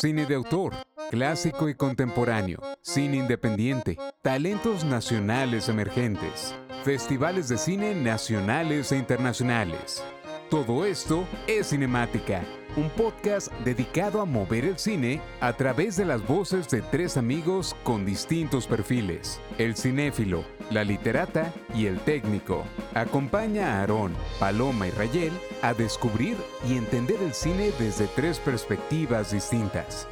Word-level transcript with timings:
cine 0.00 0.26
de 0.26 0.36
autor, 0.36 0.74
clásico 1.10 1.68
y 1.68 1.74
contemporáneo, 1.74 2.60
cine 2.82 3.16
independiente, 3.16 3.98
talentos 4.22 4.84
nacionales 4.84 5.68
emergentes, 5.68 6.54
festivales 6.84 7.48
de 7.48 7.58
cine 7.58 7.94
nacionales 7.96 8.92
e 8.92 8.96
internacionales. 8.96 10.04
Todo 10.50 10.86
esto 10.86 11.26
es 11.48 11.70
Cinemática, 11.70 12.44
un 12.76 12.90
podcast 12.90 13.52
dedicado 13.64 14.20
a 14.20 14.24
mover 14.24 14.64
el 14.64 14.78
cine 14.78 15.20
a 15.40 15.52
través 15.52 15.96
de 15.96 16.04
las 16.04 16.26
voces 16.26 16.68
de 16.68 16.82
tres 16.82 17.16
amigos 17.16 17.74
con 17.82 18.04
distintos 18.04 18.66
perfiles, 18.66 19.40
el 19.58 19.76
cinéfilo, 19.76 20.44
la 20.70 20.84
literata 20.84 21.52
y 21.74 21.86
el 21.86 21.98
técnico. 22.00 22.64
Acompaña 22.94 23.72
a 23.72 23.80
Aarón, 23.80 24.14
Paloma 24.38 24.86
y 24.86 24.90
Rayel 24.90 25.32
a 25.62 25.74
descubrir 25.74 26.36
y 26.68 26.76
entender 26.76 27.20
el 27.22 27.34
cine 27.34 27.72
desde 27.78 28.06
tres 28.08 28.38
perspectivas 28.38 29.32
distintas. 29.32 30.06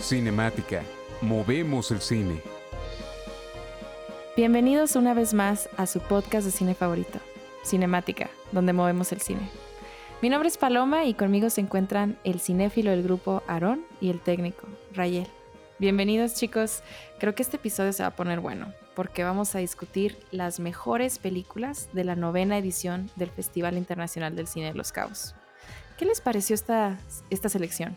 Cinemática, 0.00 0.82
movemos 1.20 1.90
el 1.90 2.00
cine. 2.00 2.40
Bienvenidos 4.36 4.96
una 4.96 5.14
vez 5.14 5.32
más 5.32 5.68
a 5.76 5.86
su 5.86 6.00
podcast 6.00 6.44
de 6.44 6.50
cine 6.50 6.74
favorito, 6.74 7.20
Cinemática, 7.64 8.30
donde 8.50 8.72
movemos 8.72 9.12
el 9.12 9.20
cine. 9.20 9.48
Mi 10.24 10.30
nombre 10.30 10.48
es 10.48 10.56
Paloma 10.56 11.04
y 11.04 11.12
conmigo 11.12 11.50
se 11.50 11.60
encuentran 11.60 12.16
el 12.24 12.40
cinéfilo 12.40 12.90
del 12.90 13.02
grupo 13.02 13.42
Aarón 13.46 13.84
y 14.00 14.08
el 14.08 14.20
técnico, 14.20 14.66
Rayel. 14.94 15.26
Bienvenidos 15.78 16.32
chicos, 16.32 16.82
creo 17.18 17.34
que 17.34 17.42
este 17.42 17.58
episodio 17.58 17.92
se 17.92 18.04
va 18.04 18.06
a 18.06 18.16
poner 18.16 18.40
bueno 18.40 18.72
porque 18.96 19.22
vamos 19.22 19.54
a 19.54 19.58
discutir 19.58 20.16
las 20.30 20.60
mejores 20.60 21.18
películas 21.18 21.90
de 21.92 22.04
la 22.04 22.16
novena 22.16 22.56
edición 22.56 23.10
del 23.16 23.28
Festival 23.28 23.76
Internacional 23.76 24.34
del 24.34 24.46
Cine 24.46 24.68
de 24.68 24.74
los 24.74 24.92
Cabos. 24.92 25.34
¿Qué 25.98 26.06
les 26.06 26.22
pareció 26.22 26.54
esta, 26.54 26.98
esta 27.28 27.50
selección? 27.50 27.94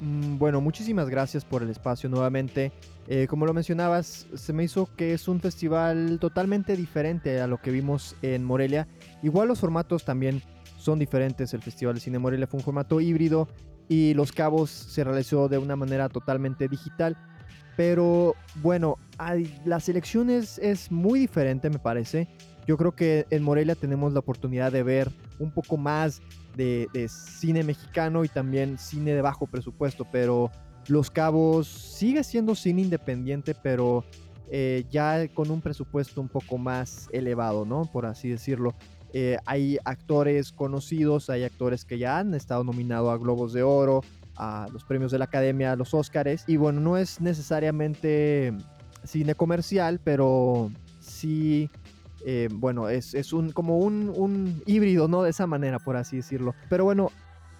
Mm, 0.00 0.38
bueno, 0.38 0.60
muchísimas 0.60 1.08
gracias 1.08 1.44
por 1.44 1.64
el 1.64 1.70
espacio 1.70 2.08
nuevamente. 2.08 2.70
Eh, 3.08 3.26
como 3.26 3.44
lo 3.44 3.52
mencionabas, 3.52 4.28
se 4.34 4.52
me 4.52 4.62
hizo 4.62 4.88
que 4.94 5.14
es 5.14 5.26
un 5.26 5.40
festival 5.40 6.18
totalmente 6.20 6.76
diferente 6.76 7.40
a 7.40 7.48
lo 7.48 7.60
que 7.60 7.72
vimos 7.72 8.14
en 8.22 8.44
Morelia. 8.44 8.86
Igual 9.24 9.48
los 9.48 9.58
formatos 9.58 10.04
también 10.04 10.42
son 10.78 10.98
diferentes. 10.98 11.52
El 11.52 11.60
Festival 11.60 11.96
de 11.96 12.00
Cine 12.00 12.18
Morelia 12.18 12.46
fue 12.46 12.58
un 12.58 12.64
formato 12.64 13.00
híbrido 13.00 13.48
y 13.88 14.14
Los 14.14 14.32
Cabos 14.32 14.70
se 14.70 15.04
realizó 15.04 15.48
de 15.48 15.58
una 15.58 15.76
manera 15.76 16.08
totalmente 16.08 16.68
digital. 16.68 17.16
Pero 17.76 18.34
bueno, 18.56 18.96
la 19.64 19.80
selección 19.80 20.30
es, 20.30 20.90
muy 20.90 21.20
diferente 21.20 21.70
me 21.70 21.78
parece. 21.78 22.28
Yo 22.66 22.76
creo 22.76 22.92
que 22.92 23.26
en 23.30 23.42
Morelia 23.42 23.74
tenemos 23.74 24.12
la 24.12 24.18
oportunidad 24.18 24.72
de 24.72 24.82
ver 24.82 25.10
un 25.38 25.50
poco 25.50 25.76
más 25.76 26.20
de, 26.56 26.88
cine 27.08 27.62
mexicano 27.62 28.24
y 28.24 28.28
también 28.28 28.78
cine 28.78 29.14
de 29.14 29.22
bajo 29.22 29.46
presupuesto, 29.46 30.06
pero 30.10 30.50
Los 30.88 31.10
Cabos 31.10 31.68
sigue 31.68 32.24
siendo 32.24 32.54
cine 32.54 32.82
independiente, 32.82 33.54
pero 33.54 34.04
eh, 34.50 34.84
ya 34.90 35.28
con 35.28 35.50
un 35.50 35.60
presupuesto 35.60 36.20
un 36.20 36.28
poco 36.28 36.58
más 36.58 37.08
elevado, 37.12 37.64
¿no? 37.64 37.84
Por 37.90 38.06
así 38.06 38.28
decirlo. 38.28 38.74
Eh, 39.12 39.38
hay 39.46 39.78
actores 39.84 40.52
conocidos, 40.52 41.30
hay 41.30 41.44
actores 41.44 41.84
que 41.84 41.98
ya 41.98 42.18
han 42.18 42.34
estado 42.34 42.64
nominados 42.64 43.12
a 43.12 43.16
Globos 43.16 43.52
de 43.52 43.62
Oro, 43.62 44.02
a 44.36 44.68
los 44.72 44.84
premios 44.84 45.10
de 45.10 45.18
la 45.18 45.24
Academia, 45.24 45.72
a 45.72 45.76
los 45.76 45.94
Óscares. 45.94 46.44
Y 46.46 46.56
bueno, 46.56 46.80
no 46.80 46.96
es 46.96 47.20
necesariamente 47.20 48.52
cine 49.04 49.34
comercial, 49.34 50.00
pero 50.02 50.70
sí, 51.00 51.70
eh, 52.24 52.48
bueno, 52.52 52.88
es, 52.88 53.32
un, 53.32 53.52
como 53.52 53.78
un, 53.78 54.62
híbrido, 54.66 55.08
¿no? 55.08 55.22
De 55.22 55.30
esa 55.30 55.46
manera, 55.46 55.78
por 55.78 55.96
así 55.96 56.16
decirlo. 56.16 56.54
Pero 56.68 56.84
bueno, 56.84 57.10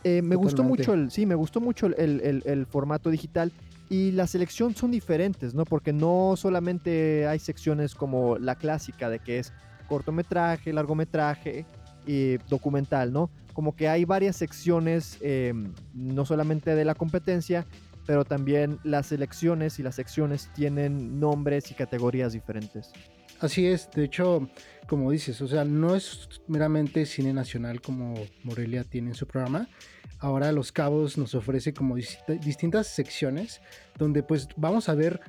eh, 0.05 0.23
me 0.23 0.37
gustó 0.37 0.63
mucho 0.63 0.95
el, 0.95 1.11
sí, 1.11 1.27
me 1.27 1.35
gustó 1.35 1.61
mucho 1.61 1.87
el, 1.87 2.67
formato 2.67 3.11
digital 3.11 3.53
y 3.89 4.13
la 4.13 4.27
selección 4.27 4.75
son 4.75 4.91
diferentes, 4.91 5.55
¿no? 5.55 5.65
Porque 5.65 5.93
no 5.93 6.35
solamente 6.37 7.27
hay 7.27 7.39
secciones 7.39 7.95
como 7.95 8.39
la 8.39 8.55
clásica 8.55 9.09
de 9.09 9.19
que 9.19 9.39
es 9.39 9.53
cortometraje, 9.89 10.73
largometraje 10.73 11.67
y 12.07 12.37
documental, 12.49 13.13
¿no? 13.13 13.31
Como 13.53 13.75
que 13.75 13.89
hay 13.89 14.05
varias 14.05 14.37
secciones, 14.37 15.19
eh, 15.21 15.53
no 15.93 16.25
solamente 16.25 16.77
de 16.77 16.85
la 16.85 16.95
competencia, 16.95 17.67
pero 18.07 18.25
también 18.25 18.79
las 18.85 19.09
selecciones 19.09 19.79
y 19.79 19.83
las 19.83 19.97
secciones 19.97 20.49
tienen 20.55 21.19
nombres 21.19 21.71
y 21.71 21.75
categorías 21.75 22.33
diferentes. 22.33 22.93
Así 23.41 23.67
es, 23.67 23.91
de 23.91 24.05
hecho, 24.05 24.49
como 24.89 25.11
dices, 25.11 25.41
o 25.43 25.47
sea, 25.47 25.65
no 25.65 25.95
es 25.95 26.29
meramente 26.49 27.07
cine 27.07 27.33
nacional 27.33 27.81
como 27.81 28.15
Morelia 28.43 28.83
tiene 28.83 29.11
en 29.11 29.15
su 29.15 29.27
programa. 29.27 29.69
Ahora 30.19 30.51
Los 30.51 30.73
Cabos 30.73 31.19
nos 31.19 31.35
ofrece 31.35 31.73
como 31.73 31.97
distintas 31.97 32.89
secciones 32.89 33.61
donde 33.97 34.23
pues 34.23 34.49
vamos 34.57 34.89
a 34.89 34.95
ver 34.95 35.21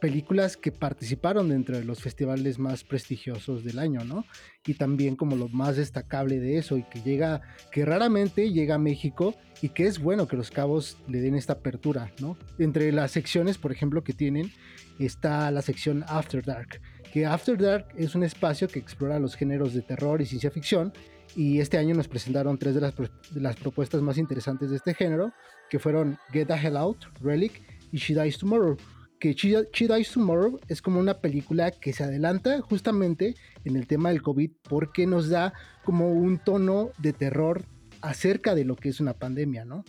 películas 0.00 0.56
que 0.56 0.72
participaron 0.72 1.48
dentro 1.48 1.76
de 1.76 1.84
los 1.84 2.00
festivales 2.00 2.58
más 2.58 2.84
prestigiosos 2.84 3.64
del 3.64 3.78
año, 3.78 4.04
¿no? 4.04 4.24
Y 4.66 4.74
también 4.74 5.16
como 5.16 5.36
lo 5.36 5.48
más 5.48 5.76
destacable 5.76 6.38
de 6.38 6.58
eso 6.58 6.76
y 6.76 6.84
que 6.84 7.00
llega, 7.02 7.42
que 7.70 7.84
raramente 7.84 8.52
llega 8.52 8.76
a 8.76 8.78
México 8.78 9.34
y 9.62 9.70
que 9.70 9.86
es 9.86 9.98
bueno 9.98 10.28
que 10.28 10.36
los 10.36 10.50
cabos 10.50 10.98
le 11.08 11.20
den 11.20 11.34
esta 11.34 11.54
apertura, 11.54 12.12
¿no? 12.20 12.36
Entre 12.58 12.92
las 12.92 13.12
secciones, 13.12 13.58
por 13.58 13.72
ejemplo, 13.72 14.04
que 14.04 14.12
tienen 14.12 14.52
está 14.98 15.50
la 15.50 15.62
sección 15.62 16.04
After 16.08 16.44
Dark, 16.44 16.80
que 17.12 17.26
After 17.26 17.56
Dark 17.56 17.88
es 17.96 18.14
un 18.14 18.24
espacio 18.24 18.68
que 18.68 18.78
explora 18.78 19.18
los 19.18 19.36
géneros 19.36 19.74
de 19.74 19.82
terror 19.82 20.20
y 20.20 20.26
ciencia 20.26 20.50
ficción 20.50 20.92
y 21.36 21.60
este 21.60 21.78
año 21.78 21.94
nos 21.94 22.08
presentaron 22.08 22.58
tres 22.58 22.74
de 22.74 22.80
las, 22.80 22.94
de 22.96 23.40
las 23.40 23.56
propuestas 23.56 24.02
más 24.02 24.18
interesantes 24.18 24.70
de 24.70 24.76
este 24.76 24.94
género, 24.94 25.32
que 25.70 25.78
fueron 25.78 26.18
Get 26.32 26.48
the 26.48 26.54
Hell 26.54 26.76
Out, 26.76 27.04
Relic 27.20 27.62
y 27.92 27.98
She 27.98 28.14
Dies 28.14 28.38
Tomorrow 28.38 28.76
que 29.18 29.34
She, 29.34 29.88
Dies 29.88 30.12
Tomorrow 30.12 30.60
es 30.68 30.82
como 30.82 31.00
una 31.00 31.20
película 31.20 31.70
que 31.70 31.92
se 31.92 32.04
adelanta 32.04 32.60
justamente 32.60 33.34
en 33.64 33.76
el 33.76 33.86
tema 33.86 34.10
del 34.10 34.22
COVID 34.22 34.50
porque 34.68 35.06
nos 35.06 35.28
da 35.28 35.52
como 35.84 36.12
un 36.12 36.38
tono 36.38 36.90
de 36.98 37.12
terror 37.12 37.64
acerca 38.00 38.54
de 38.54 38.64
lo 38.64 38.76
que 38.76 38.90
es 38.90 39.00
una 39.00 39.14
pandemia, 39.14 39.64
¿no? 39.64 39.84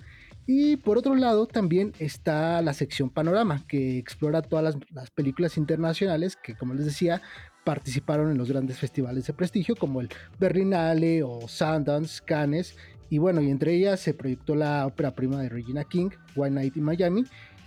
Y 0.51 0.77
por 0.77 0.97
otro 0.97 1.13
lado 1.13 1.45
también 1.45 1.93
está 1.99 2.61
la 2.63 2.73
sección 2.73 3.11
Panorama, 3.11 3.63
que 3.67 3.99
explora 3.99 4.41
todas 4.41 4.75
las, 4.89 5.11
películas 5.11 5.57
internacionales 5.57 6.35
que, 6.35 6.55
como 6.55 6.73
les 6.73 6.85
decía, 6.85 7.21
participaron 7.63 8.31
en 8.31 8.37
los 8.39 8.49
grandes 8.49 8.79
festivales 8.79 9.27
de 9.27 9.33
prestigio 9.33 9.75
como 9.75 10.01
el 10.01 10.09
Berlinale 10.39 11.21
o 11.21 11.47
Sundance, 11.47 12.23
Cannes. 12.25 12.75
Y 13.11 13.19
bueno, 13.19 13.41
y 13.41 13.51
entre 13.51 13.75
ellas 13.75 13.99
se 13.99 14.15
proyectó 14.15 14.55
la 14.55 14.87
ópera 14.87 15.13
prima 15.13 15.39
de 15.39 15.49
Regina 15.49 15.83
King, 15.83 16.09
One 16.35 16.51
Night 16.51 16.77
in 16.77 16.83
Miami. 16.83 17.25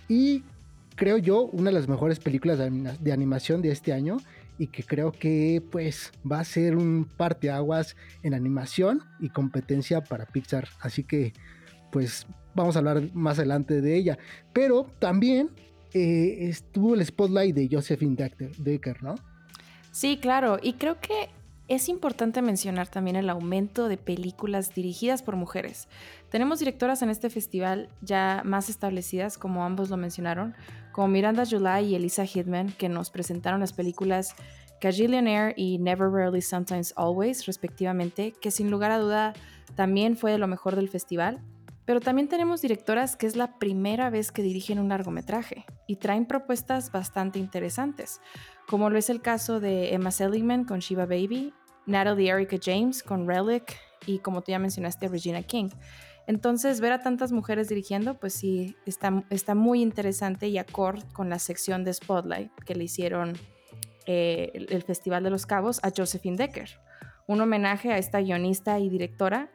Y 0.09 0.43
creo 0.95 1.17
yo, 1.17 1.43
una 1.45 1.69
de 1.69 1.75
las 1.75 1.87
mejores 1.87 2.19
películas 2.19 2.59
de, 2.59 3.11
animación 3.11 3.61
de 3.61 3.71
este 3.71 3.93
año 3.93 4.17
y 4.57 4.67
que 4.67 4.83
creo 4.83 5.11
que 5.11 5.63
pues 5.71 6.11
va 6.29 6.39
a 6.39 6.43
ser 6.43 6.75
un 6.75 7.05
parteaguas 7.05 7.95
en 8.21 8.33
animación 8.33 9.01
y 9.19 9.29
competencia 9.29 10.03
para 10.03 10.25
Pixar. 10.25 10.67
Así 10.79 11.03
que 11.03 11.33
pues 11.91 12.27
vamos 12.55 12.75
a 12.75 12.79
hablar 12.79 13.09
más 13.13 13.39
adelante 13.39 13.81
de 13.81 13.95
ella. 13.95 14.17
Pero 14.53 14.87
también 14.99 15.49
eh, 15.93 16.49
estuvo 16.49 16.95
el 16.95 17.05
spotlight 17.05 17.55
de 17.55 17.69
Josephine 17.71 18.15
Decker, 18.57 19.03
¿no? 19.03 19.15
Sí, 19.91 20.17
claro. 20.19 20.57
Y 20.61 20.73
creo 20.73 20.99
que 20.99 21.29
es 21.67 21.87
importante 21.87 22.41
mencionar 22.41 22.87
también 22.87 23.15
el 23.15 23.29
aumento 23.29 23.87
de 23.87 23.97
películas 23.97 24.73
dirigidas 24.73 25.23
por 25.23 25.35
mujeres. 25.35 25.87
Tenemos 26.29 26.59
directoras 26.59 27.01
en 27.01 27.09
este 27.09 27.29
festival 27.29 27.89
ya 28.01 28.41
más 28.43 28.69
establecidas, 28.69 29.37
como 29.37 29.63
ambos 29.63 29.89
lo 29.89 29.97
mencionaron, 29.97 30.55
como 30.93 31.09
Miranda 31.09 31.43
July 31.45 31.87
y 31.87 31.95
Elisa 31.95 32.23
Hidman, 32.23 32.71
que 32.71 32.87
nos 32.87 33.09
presentaron 33.09 33.59
las 33.59 33.73
películas 33.73 34.35
Cajillionaire 34.79 35.53
y 35.57 35.79
Never 35.79 36.09
Rarely 36.09 36.41
Sometimes 36.41 36.93
Always, 36.95 37.45
respectivamente, 37.45 38.31
que 38.39 38.51
sin 38.51 38.69
lugar 38.69 38.91
a 38.91 38.99
duda 38.99 39.33
también 39.75 40.15
fue 40.15 40.31
de 40.31 40.37
lo 40.37 40.47
mejor 40.47 40.75
del 40.75 40.89
festival. 40.89 41.41
Pero 41.85 41.99
también 41.99 42.29
tenemos 42.29 42.61
directoras 42.61 43.15
que 43.15 43.27
es 43.27 43.35
la 43.35 43.57
primera 43.59 44.09
vez 44.09 44.31
que 44.31 44.41
dirigen 44.41 44.79
un 44.79 44.87
largometraje 44.87 45.65
y 45.87 45.97
traen 45.97 46.25
propuestas 46.25 46.91
bastante 46.91 47.39
interesantes, 47.39 48.21
como 48.67 48.89
lo 48.89 48.97
es 48.97 49.09
el 49.09 49.21
caso 49.21 49.59
de 49.59 49.93
Emma 49.93 50.11
Seligman 50.11 50.63
con 50.63 50.79
Shiva 50.79 51.05
Baby, 51.05 51.53
Natalie 51.85 52.29
Erica 52.29 52.57
James 52.63 53.03
con 53.03 53.27
Relic 53.27 53.77
y 54.05 54.19
como 54.19 54.41
tú 54.41 54.51
ya 54.51 54.59
mencionaste, 54.59 55.07
Regina 55.07 55.41
King. 55.43 55.69
Entonces, 56.27 56.79
ver 56.79 56.93
a 56.93 57.01
tantas 57.01 57.31
mujeres 57.31 57.69
dirigiendo, 57.69 58.15
pues 58.15 58.33
sí, 58.33 58.75
está, 58.85 59.23
está 59.29 59.55
muy 59.55 59.81
interesante 59.81 60.47
y 60.47 60.57
acorde 60.57 61.03
con 61.13 61.29
la 61.29 61.39
sección 61.39 61.83
de 61.83 61.93
Spotlight 61.93 62.51
que 62.65 62.75
le 62.75 62.85
hicieron 62.85 63.33
eh, 64.05 64.51
el, 64.53 64.83
Festival 64.83 65.23
de 65.23 65.29
los 65.29 65.45
Cabos 65.45 65.79
a 65.83 65.91
Josephine 65.95 66.37
Decker. 66.37 66.69
Un 67.27 67.41
homenaje 67.41 67.91
a 67.91 67.97
esta 67.97 68.19
guionista 68.19 68.79
y 68.79 68.89
directora 68.89 69.49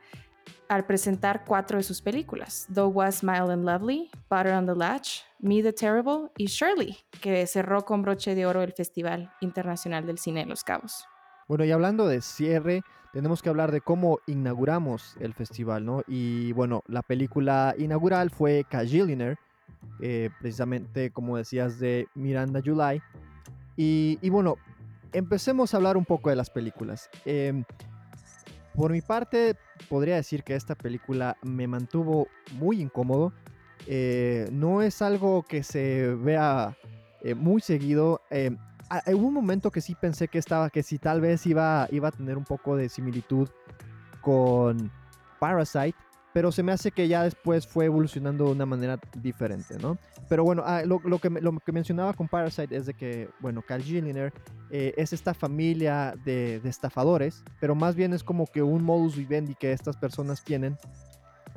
al 0.68 0.86
presentar 0.86 1.44
cuatro 1.46 1.78
de 1.78 1.82
sus 1.82 2.02
películas, 2.02 2.66
Though 2.72 2.94
Was 2.94 3.22
Mild 3.22 3.50
and 3.50 3.64
Lovely, 3.64 4.10
Butter 4.30 4.52
on 4.52 4.66
the 4.66 4.74
Latch, 4.74 5.20
Me 5.38 5.62
the 5.62 5.72
Terrible 5.72 6.30
y 6.36 6.46
Shirley, 6.46 6.96
que 7.20 7.46
cerró 7.46 7.84
con 7.84 8.02
broche 8.02 8.34
de 8.34 8.46
oro 8.46 8.62
el 8.62 8.72
Festival 8.72 9.32
Internacional 9.40 10.06
del 10.06 10.18
Cine 10.18 10.40
de 10.40 10.46
Los 10.46 10.64
Cabos. 10.64 11.06
Bueno, 11.46 11.64
y 11.64 11.70
hablando 11.70 12.06
de 12.06 12.20
cierre, 12.20 12.82
tenemos 13.12 13.42
que 13.42 13.48
hablar 13.48 13.72
de 13.72 13.80
cómo 13.80 14.20
inauguramos 14.26 15.16
el 15.20 15.34
festival, 15.34 15.84
¿no? 15.84 16.02
Y 16.06 16.52
bueno, 16.52 16.82
la 16.86 17.02
película 17.02 17.74
inaugural 17.78 18.30
fue 18.30 18.64
Cajillionaire, 18.68 19.36
eh, 20.00 20.30
precisamente 20.40 21.10
como 21.10 21.36
decías 21.36 21.78
de 21.78 22.08
Miranda 22.14 22.60
July. 22.64 23.00
Y, 23.76 24.18
y, 24.20 24.28
bueno, 24.30 24.56
empecemos 25.12 25.72
a 25.72 25.76
hablar 25.76 25.96
un 25.96 26.04
poco 26.04 26.30
de 26.30 26.36
las 26.36 26.50
películas. 26.50 27.08
Eh, 27.24 27.62
por 28.78 28.92
mi 28.92 29.00
parte, 29.00 29.56
podría 29.88 30.14
decir 30.14 30.44
que 30.44 30.54
esta 30.54 30.76
película 30.76 31.36
me 31.42 31.66
mantuvo 31.66 32.28
muy 32.52 32.80
incómodo. 32.80 33.32
Eh, 33.88 34.48
no 34.52 34.82
es 34.82 35.02
algo 35.02 35.42
que 35.42 35.64
se 35.64 36.14
vea 36.14 36.76
eh, 37.22 37.34
muy 37.34 37.60
seguido. 37.60 38.20
Eh, 38.30 38.56
hubo 39.06 39.26
un 39.26 39.34
momento 39.34 39.70
que 39.70 39.80
sí 39.80 39.94
pensé 39.94 40.28
que 40.28 40.38
estaba, 40.38 40.70
que 40.70 40.82
si 40.82 40.98
tal 40.98 41.20
vez 41.20 41.46
iba, 41.46 41.88
iba 41.90 42.08
a 42.08 42.12
tener 42.12 42.36
un 42.36 42.44
poco 42.44 42.76
de 42.76 42.88
similitud 42.88 43.48
con 44.20 44.90
Parasite, 45.38 45.96
pero 46.32 46.52
se 46.52 46.62
me 46.62 46.72
hace 46.72 46.92
que 46.92 47.08
ya 47.08 47.22
después 47.22 47.66
fue 47.66 47.86
evolucionando 47.86 48.44
de 48.46 48.52
una 48.52 48.66
manera 48.66 48.98
diferente, 49.16 49.76
¿no? 49.80 49.98
Pero 50.28 50.44
bueno, 50.44 50.62
ah, 50.64 50.82
lo, 50.84 51.00
que, 51.00 51.30
lo 51.30 51.58
que 51.58 51.72
mencionaba 51.72 52.12
con 52.12 52.28
Parasite 52.28 52.76
es 52.76 52.86
de 52.86 52.94
que, 52.94 53.30
bueno, 53.40 53.62
Cal 53.62 53.82
Gilliner 53.82 54.32
eh, 54.70 54.92
es 54.96 55.12
esta 55.12 55.32
familia 55.32 56.14
de, 56.24 56.60
estafadores, 56.64 57.42
pero 57.60 57.74
más 57.74 57.94
bien 57.94 58.12
es 58.12 58.22
como 58.22 58.46
que 58.46 58.62
un 58.62 58.84
modus 58.84 59.16
vivendi 59.16 59.54
que 59.54 59.72
estas 59.72 59.96
personas 59.96 60.44
tienen. 60.44 60.76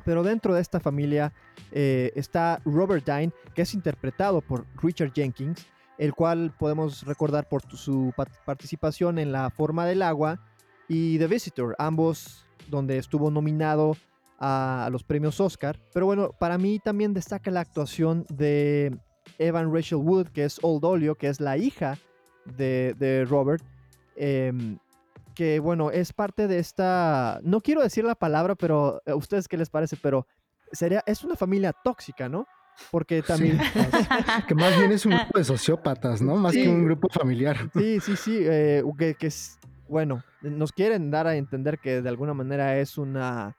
Pero 0.04 0.22
dentro 0.22 0.54
de 0.54 0.60
esta 0.60 0.80
familia 0.80 1.32
eh, 1.70 2.10
está 2.16 2.60
Robert 2.64 3.04
Dine, 3.04 3.30
que 3.54 3.62
es 3.62 3.74
interpretado 3.74 4.40
por 4.40 4.66
Richard 4.82 5.12
Jenkins, 5.12 5.66
el 6.02 6.14
cual 6.14 6.52
podemos 6.58 7.06
recordar 7.06 7.48
por 7.48 7.62
su 7.76 8.12
participación 8.44 9.20
en 9.20 9.30
La 9.30 9.50
Forma 9.50 9.86
del 9.86 10.02
Agua 10.02 10.40
y 10.88 11.16
The 11.18 11.28
Visitor, 11.28 11.76
ambos 11.78 12.44
donde 12.68 12.98
estuvo 12.98 13.30
nominado 13.30 13.96
a, 14.40 14.88
los 14.90 15.04
premios 15.04 15.38
Oscar. 15.38 15.78
Pero 15.94 16.06
bueno, 16.06 16.32
para 16.40 16.58
mí 16.58 16.80
también 16.80 17.14
destaca 17.14 17.52
la 17.52 17.60
actuación 17.60 18.26
de 18.28 18.98
Evan 19.38 19.72
Rachel 19.72 19.98
Wood, 19.98 20.30
que 20.30 20.42
es 20.42 20.58
Old 20.62 20.84
Olio, 20.84 21.14
que 21.14 21.28
es 21.28 21.38
la 21.38 21.56
hija 21.56 21.96
de, 22.46 23.24
Robert. 23.30 23.62
Em, 24.16 24.78
que 25.36 25.60
bueno, 25.60 25.92
es 25.92 26.12
parte 26.12 26.48
de 26.48 26.58
esta, 26.58 27.38
no 27.44 27.60
quiero 27.60 27.80
decir 27.80 28.02
la 28.04 28.16
palabra, 28.16 28.56
pero 28.56 29.00
a 29.06 29.14
ustedes 29.14 29.46
qué 29.46 29.56
les 29.56 29.70
parece, 29.70 29.96
pero 29.96 30.26
sería, 30.72 31.04
es 31.06 31.22
una 31.22 31.36
familia 31.36 31.72
tóxica, 31.72 32.28
¿no? 32.28 32.48
Porque 32.90 33.22
también... 33.22 33.58
que 34.48 34.54
más 34.54 34.76
bien 34.78 34.92
es 34.92 35.06
un 35.06 35.12
grupo 35.12 35.38
de 35.38 35.44
sociópatas, 35.44 36.20
¿no? 36.22 36.36
Más 36.36 36.52
que 36.52 36.68
un 36.68 36.84
grupo 36.84 37.08
familiar. 37.08 37.56
Sí, 37.72 38.00
sí, 38.00 38.16
sí, 38.16 38.38
eh, 38.40 38.82
que, 38.98 39.14
que 39.14 39.26
es, 39.28 39.58
bueno, 39.88 40.22
nos 40.40 40.72
quieren 40.72 41.10
dar 41.10 41.26
a 41.26 41.36
entender 41.36 41.78
que 41.78 42.02
de 42.02 42.08
alguna 42.08 42.34
manera 42.34 42.78
es 42.78 42.98
una 42.98 43.54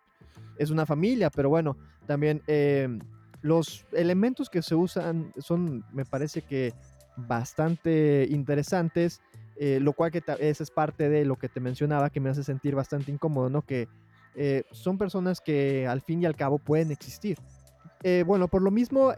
es 0.57 0.69
una 0.69 0.85
familia, 0.85 1.29
pero 1.29 1.49
bueno, 1.49 1.77
también 2.05 2.41
eh, 2.47 2.87
los 3.41 3.85
elementos 3.91 4.49
que 4.49 4.61
se 4.61 4.75
usan 4.75 5.31
son, 5.37 5.83
me 5.91 6.05
parece 6.05 6.41
que 6.41 6.73
bastante 7.15 8.27
interesantes, 8.29 9.21
eh, 9.57 9.79
lo 9.81 9.93
cual 9.93 10.11
que 10.11 10.23
esa 10.39 10.63
es 10.63 10.71
parte 10.71 11.09
de 11.09 11.25
lo 11.25 11.35
que 11.35 11.49
te 11.49 11.59
mencionaba, 11.59 12.09
que 12.09 12.19
me 12.19 12.29
hace 12.29 12.43
sentir 12.43 12.75
bastante 12.75 13.11
incómodo, 13.11 13.49
¿no? 13.49 13.61
Que 13.61 13.87
eh, 14.35 14.63
son 14.71 14.97
personas 14.97 15.41
que 15.41 15.87
al 15.87 16.01
fin 16.01 16.23
y 16.23 16.25
al 16.25 16.35
cabo 16.35 16.57
pueden 16.57 16.91
existir. 16.91 17.37
Bueno, 18.25 18.47
por 18.47 18.61
lo 18.61 18.71
mismo, 18.71 19.13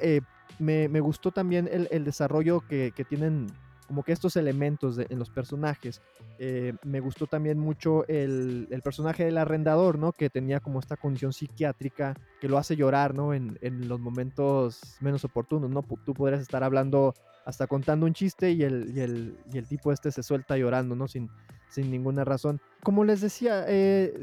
me, 0.60 0.88
me, 0.88 1.00
gustó 1.00 1.32
también 1.32 1.70
el, 1.72 2.06
desarrollo 2.06 2.62
que, 2.62 2.92
tienen 3.08 3.48
como 3.88 4.04
que 4.04 4.12
estos 4.12 4.36
elementos 4.36 4.98
en 4.98 5.20
los 5.20 5.30
personajes. 5.30 6.02
Eh, 6.40 6.74
me 6.84 7.00
gustó 7.00 7.28
también 7.28 7.60
mucho 7.60 8.06
el, 8.08 8.68
personaje 8.84 9.26
del 9.26 9.38
arrendador, 9.38 10.00
¿no? 10.00 10.12
Que 10.12 10.30
tenía 10.30 10.60
como 10.60 10.80
esta 10.80 10.98
condición 10.98 11.34
psiquiátrica 11.34 12.16
que 12.42 12.50
lo 12.50 12.58
hace 12.58 12.76
llorar, 12.76 13.14
¿no? 13.14 13.34
En, 13.34 13.58
los 13.88 14.00
momentos 14.00 14.98
menos 15.02 15.24
oportunos, 15.24 15.70
¿no? 15.70 15.84
Tú 16.06 16.14
podrías 16.14 16.42
estar 16.42 16.64
hablando, 16.64 17.14
hasta 17.46 17.68
contando 17.68 18.06
un 18.06 18.14
chiste 18.14 18.52
y 18.52 18.64
el, 18.64 19.38
el, 19.54 19.68
tipo 19.68 19.92
este 19.92 20.12
se 20.12 20.24
suelta 20.24 20.58
llorando, 20.58 20.96
¿no? 20.96 21.08
Sin, 21.08 21.30
sin 21.76 21.92
ninguna 21.92 22.24
razón. 22.24 22.60
Como 22.84 23.04
les 23.04 23.22
decía, 23.22 23.66
eh, 23.68 24.18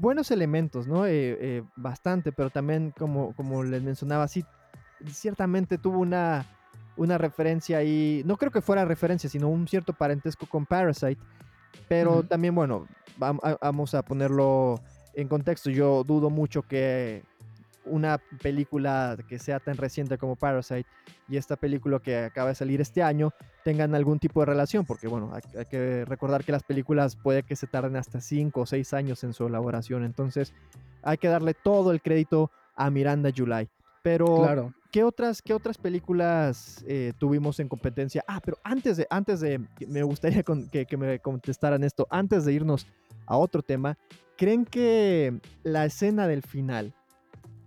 buenos 0.00 0.30
elementos, 0.30 0.86
¿no? 0.86 1.06
Eh, 1.06 1.62
bastante, 1.76 2.32
pero 2.32 2.50
también, 2.50 2.92
como, 2.96 3.34
como 3.34 3.62
les 3.62 3.82
mencionaba, 3.82 4.26
sí, 4.26 4.44
ciertamente 5.06 5.78
tuvo 5.78 6.00
una 6.00 6.46
una 6.98 7.16
referencia 7.16 7.78
ahí, 7.78 8.22
no 8.26 8.36
creo 8.36 8.50
que 8.50 8.60
fuera 8.60 8.84
referencia, 8.84 9.30
sino 9.30 9.48
un 9.48 9.66
cierto 9.68 9.92
parentesco 9.92 10.46
con 10.46 10.66
Parasite, 10.66 11.20
pero 11.88 12.24
también, 12.24 12.54
bueno, 12.54 12.86
vamos 13.16 13.94
a 13.94 14.02
ponerlo 14.02 14.80
en 15.14 15.28
contexto, 15.28 15.70
yo 15.70 16.04
dudo 16.04 16.28
mucho 16.28 16.62
que 16.62 17.22
una 17.90 18.20
película 18.42 19.16
que 19.28 19.38
sea 19.38 19.60
tan 19.60 19.76
reciente 19.76 20.18
como 20.18 20.36
Parasite 20.36 20.88
y 21.28 21.36
esta 21.36 21.56
película 21.56 21.98
que 21.98 22.16
acaba 22.18 22.48
de 22.48 22.54
salir 22.54 22.80
este 22.80 23.02
año 23.02 23.32
tengan 23.64 23.94
algún 23.94 24.18
tipo 24.18 24.40
de 24.40 24.46
relación, 24.46 24.86
porque 24.86 25.08
bueno, 25.08 25.32
hay, 25.34 25.64
que 25.66 26.04
recordar 26.04 26.44
que 26.44 26.52
las 26.52 26.62
películas 26.62 27.16
puede 27.16 27.42
que 27.42 27.56
se 27.56 27.66
tarden 27.66 27.96
hasta 27.96 28.20
5 28.20 28.60
o 28.60 28.66
6 28.66 28.94
años 28.94 29.24
en 29.24 29.32
su 29.32 29.46
elaboración, 29.46 30.04
entonces 30.04 30.54
hay 31.02 31.18
que 31.18 31.28
darle 31.28 31.54
todo 31.54 31.92
el 31.92 32.00
crédito 32.00 32.50
a 32.74 32.90
Miranda 32.90 33.30
July. 33.36 33.68
Pero, 34.02 34.36
claro. 34.36 34.74
¿qué, 34.90 35.04
otras, 35.04 35.42
¿qué 35.42 35.52
otras 35.52 35.76
películas 35.76 36.84
eh, 36.86 37.12
tuvimos 37.18 37.60
en 37.60 37.68
competencia? 37.68 38.24
Ah, 38.26 38.40
pero 38.42 38.58
antes 38.62 38.96
de, 38.96 39.06
antes 39.10 39.40
de, 39.40 39.60
me 39.86 40.02
gustaría 40.02 40.42
que, 40.42 40.96
me 40.96 41.18
contestaran 41.18 41.84
esto, 41.84 42.06
antes 42.10 42.44
de 42.44 42.52
irnos 42.52 42.86
a 43.26 43.36
otro 43.36 43.62
tema, 43.62 43.98
¿creen 44.36 44.64
que 44.64 45.40
la 45.62 45.84
escena 45.84 46.26
del 46.26 46.42
final, 46.42 46.94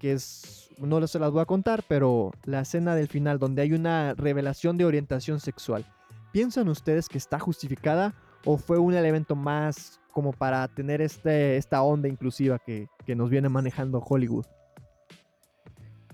que 0.01 0.13
es, 0.13 0.71
no 0.79 1.05
se 1.05 1.19
las 1.19 1.31
voy 1.31 1.41
a 1.41 1.45
contar, 1.45 1.83
pero 1.87 2.31
la 2.43 2.61
escena 2.61 2.95
del 2.95 3.07
final 3.07 3.37
donde 3.37 3.61
hay 3.61 3.71
una 3.71 4.15
revelación 4.15 4.75
de 4.75 4.85
orientación 4.85 5.39
sexual, 5.39 5.85
¿piensan 6.31 6.69
ustedes 6.69 7.07
que 7.07 7.19
está 7.19 7.37
justificada 7.37 8.15
o 8.43 8.57
fue 8.57 8.79
un 8.79 8.95
elemento 8.95 9.35
más 9.35 9.99
como 10.11 10.33
para 10.33 10.67
tener 10.69 11.01
este, 11.01 11.55
esta 11.55 11.83
onda 11.83 12.09
inclusiva 12.09 12.57
que, 12.57 12.87
que 13.05 13.15
nos 13.15 13.29
viene 13.29 13.47
manejando 13.47 13.99
Hollywood? 13.99 14.47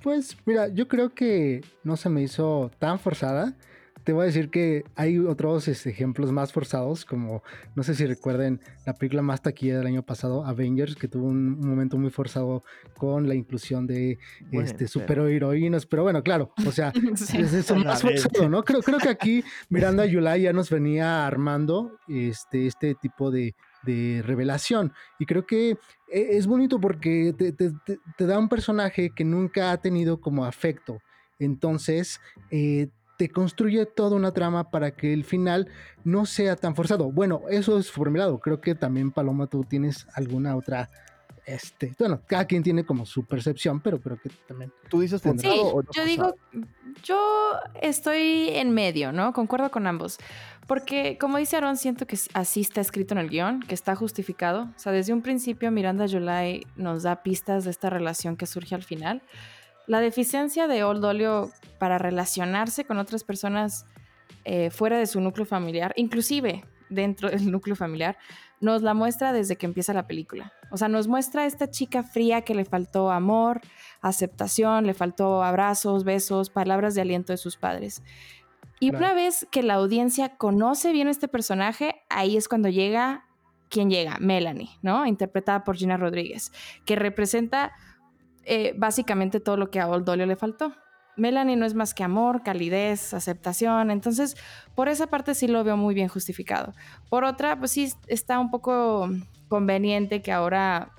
Pues 0.04 0.36
mira, 0.46 0.68
yo 0.68 0.90
creo 0.90 1.14
que 1.14 1.62
no 1.86 1.96
se 1.96 2.10
me 2.10 2.22
hizo 2.22 2.70
tan 2.78 3.00
forzada. 3.00 3.56
Te 4.08 4.14
voy 4.14 4.24
a 4.24 4.26
decir 4.28 4.50
que 4.50 4.86
hay 4.96 5.20
otros 5.20 5.68
este, 5.68 5.90
ejemplos 5.90 6.32
más 6.32 6.54
forzados, 6.54 7.04
como 7.04 7.44
no 7.76 7.84
sé 7.84 7.94
si 7.94 8.06
recuerden 8.06 8.62
la 8.86 8.94
película 8.94 9.22
más 9.22 9.42
taquilla 9.42 9.80
del 9.80 9.88
año 9.88 10.02
pasado, 10.02 10.46
Avengers, 10.46 10.96
que 10.96 11.10
tuvo 11.10 11.28
un, 11.28 11.60
momento 11.60 11.98
muy 11.98 12.10
forzado 12.10 12.64
con 12.96 13.28
la 13.28 13.36
inclusión 13.36 13.86
de 13.86 14.18
este, 14.54 14.88
superheroínas. 14.88 15.86
Pero 15.86 16.04
bueno, 16.04 16.24
claro, 16.24 16.54
o 16.66 16.72
sea, 16.72 16.94
es 17.14 17.34
eso 17.34 17.76
más 17.76 18.02
forzado, 18.02 18.48
¿no? 18.48 18.64
Creo, 18.64 18.82
creo 18.82 18.98
que 18.98 19.10
aquí 19.10 19.44
Miranda 19.68 20.06
Yulai 20.06 20.44
ya 20.44 20.54
nos 20.54 20.70
venía 20.70 21.28
armando 21.28 22.00
este, 22.08 22.66
este 22.66 22.96
tipo 22.96 23.30
de, 23.30 23.56
de 23.84 24.24
revelación. 24.26 24.94
Y 25.20 25.26
creo 25.26 25.46
que 25.46 25.72
e, 26.10 26.38
es 26.38 26.48
bonito 26.48 26.80
porque 26.80 27.36
te, 27.36 28.26
da 28.26 28.40
un 28.40 28.48
personaje 28.48 29.10
que 29.14 29.26
nunca 29.26 29.72
ha 29.72 29.82
tenido 29.82 30.22
como 30.22 30.46
afecto. 30.46 31.02
Entonces, 31.40 32.22
eh, 32.52 32.88
te 33.18 33.30
construye 33.30 33.86
toda 33.86 34.16
una 34.16 34.32
trama 34.32 34.70
para 34.70 34.92
que 34.92 35.12
el 35.12 35.24
final 35.24 35.68
no 36.04 36.26
sea 36.26 36.56
tan 36.56 36.76
forzado. 36.76 37.12
Bueno, 37.12 37.42
eso 37.50 37.78
es 37.78 37.92
por 37.92 38.12
mi 38.12 38.20
lado. 38.20 38.40
Creo 38.40 38.62
que 38.62 38.76
también, 38.76 39.12
Paloma, 39.12 39.48
tú 39.48 39.64
tienes 39.64 40.08
alguna 40.14 40.56
otra 40.56 40.90
este, 41.48 41.96
bueno, 41.98 42.20
cada 42.28 42.44
quien 42.44 42.62
tiene 42.62 42.86
como 42.86 43.06
su 43.06 43.24
percepción, 43.24 43.80
pero 43.80 44.02
creo 44.02 44.20
que 44.22 44.30
también. 44.50 44.74
¿Tú 44.90 45.00
dices 45.00 45.22
sí, 45.22 45.62
yo 45.96 46.04
digo, 46.04 46.36
yo 47.04 47.54
estoy 47.82 48.50
en 48.50 48.72
medio, 48.72 49.14
¿no? 49.14 49.32
Concuerdo 49.32 49.72
con 49.72 49.88
ambos. 49.88 50.18
Porque, 50.68 51.18
como 51.18 51.38
dice 51.38 51.56
Aaron, 51.56 51.78
siento 51.78 52.06
que 52.06 52.20
así 52.34 52.60
está 52.60 52.82
escrito 52.82 53.14
en 53.14 53.20
el 53.20 53.30
guion, 53.30 53.62
que 53.62 53.74
está 53.74 53.96
justificado. 53.96 54.64
O 54.64 54.80
sea, 54.80 54.92
desde 54.92 55.14
un 55.14 55.22
principio 55.22 55.72
Miranda 55.72 56.06
July 56.06 56.68
nos 56.76 57.04
da 57.04 57.24
pistas 57.24 57.64
de 57.64 57.72
esta 57.72 57.90
relación 57.90 58.36
que 58.36 58.46
surge 58.46 58.76
al 58.76 58.84
final. 58.84 59.22
La 59.88 60.02
deficiencia 60.02 60.68
de 60.68 60.84
Old 60.84 61.04
Olio 61.04 61.52
para 61.80 61.98
relacionarse 61.98 62.86
con 62.86 62.98
otras 62.98 63.24
personas 63.24 63.86
eh, 64.44 64.70
fuera 64.70 64.98
de 64.98 65.08
su 65.08 65.22
núcleo 65.22 65.46
familiar, 65.46 65.94
inclusive 65.96 66.66
dentro 66.90 67.30
del 67.30 67.52
núcleo 67.52 67.76
familiar, 67.76 68.18
nos 68.60 68.82
la 68.82 68.94
muestra 68.94 69.32
desde 69.32 69.56
que 69.56 69.66
empieza 69.66 69.94
la 69.94 70.08
película. 70.08 70.54
O 70.72 70.78
sea, 70.78 70.88
nos 70.88 71.08
muestra 71.08 71.44
a 71.44 71.46
esta 71.46 71.70
chica 71.70 72.04
fría 72.04 72.42
que 72.42 72.56
le 72.56 72.66
faltó 72.66 73.12
amor, 73.12 73.62
aceptación, 74.02 74.86
le 74.86 74.94
faltó 74.94 75.44
abrazos, 75.44 76.04
besos, 76.04 76.50
palabras 76.50 76.96
de 76.96 77.02
aliento 77.02 77.34
de 77.34 77.38
sus 77.38 77.56
padres. 77.58 78.02
Y 78.80 78.90
una 78.90 79.14
vez 79.14 79.48
que 79.52 79.64
la 79.64 79.76
audiencia 79.76 80.38
conoce 80.38 80.92
bien 80.92 81.08
este 81.08 81.28
personaje, 81.28 81.96
ahí 82.10 82.38
es 82.38 82.48
cuando 82.48 82.70
llega, 82.70 83.26
¿quién 83.70 83.90
llega? 83.90 84.18
Melanie, 84.20 84.70
¿no? 84.82 85.06
Interpretada 85.06 85.64
por 85.64 85.78
Gina 85.78 85.98
Rodríguez, 85.98 86.52
que 86.86 86.96
representa 86.96 87.74
eh, 88.50 88.74
básicamente 88.78 89.42
todo 89.42 89.58
lo 89.58 89.70
que 89.70 89.82
a 89.82 89.90
Old 89.90 90.06
Dolio 90.06 90.26
le 90.26 90.38
faltó. 90.38 90.74
Melanie 91.18 91.58
no 91.58 91.66
es 91.66 91.74
más 91.74 91.94
que 91.94 92.04
amor, 92.04 92.44
calidez, 92.44 93.14
aceptación. 93.14 93.92
Entonces, 93.92 94.38
por 94.74 94.88
esa 94.88 95.08
parte 95.08 95.36
sí 95.36 95.48
lo 95.48 95.64
veo 95.64 95.76
muy 95.76 95.94
bien 95.94 96.08
justificado. 96.08 96.74
Por 97.10 97.26
otra, 97.26 97.60
pues 97.60 97.72
sí 97.72 97.92
está 98.08 98.40
un 98.40 98.50
poco 98.50 99.10
conveniente 99.50 100.22
que 100.22 100.32
ahora 100.32 100.92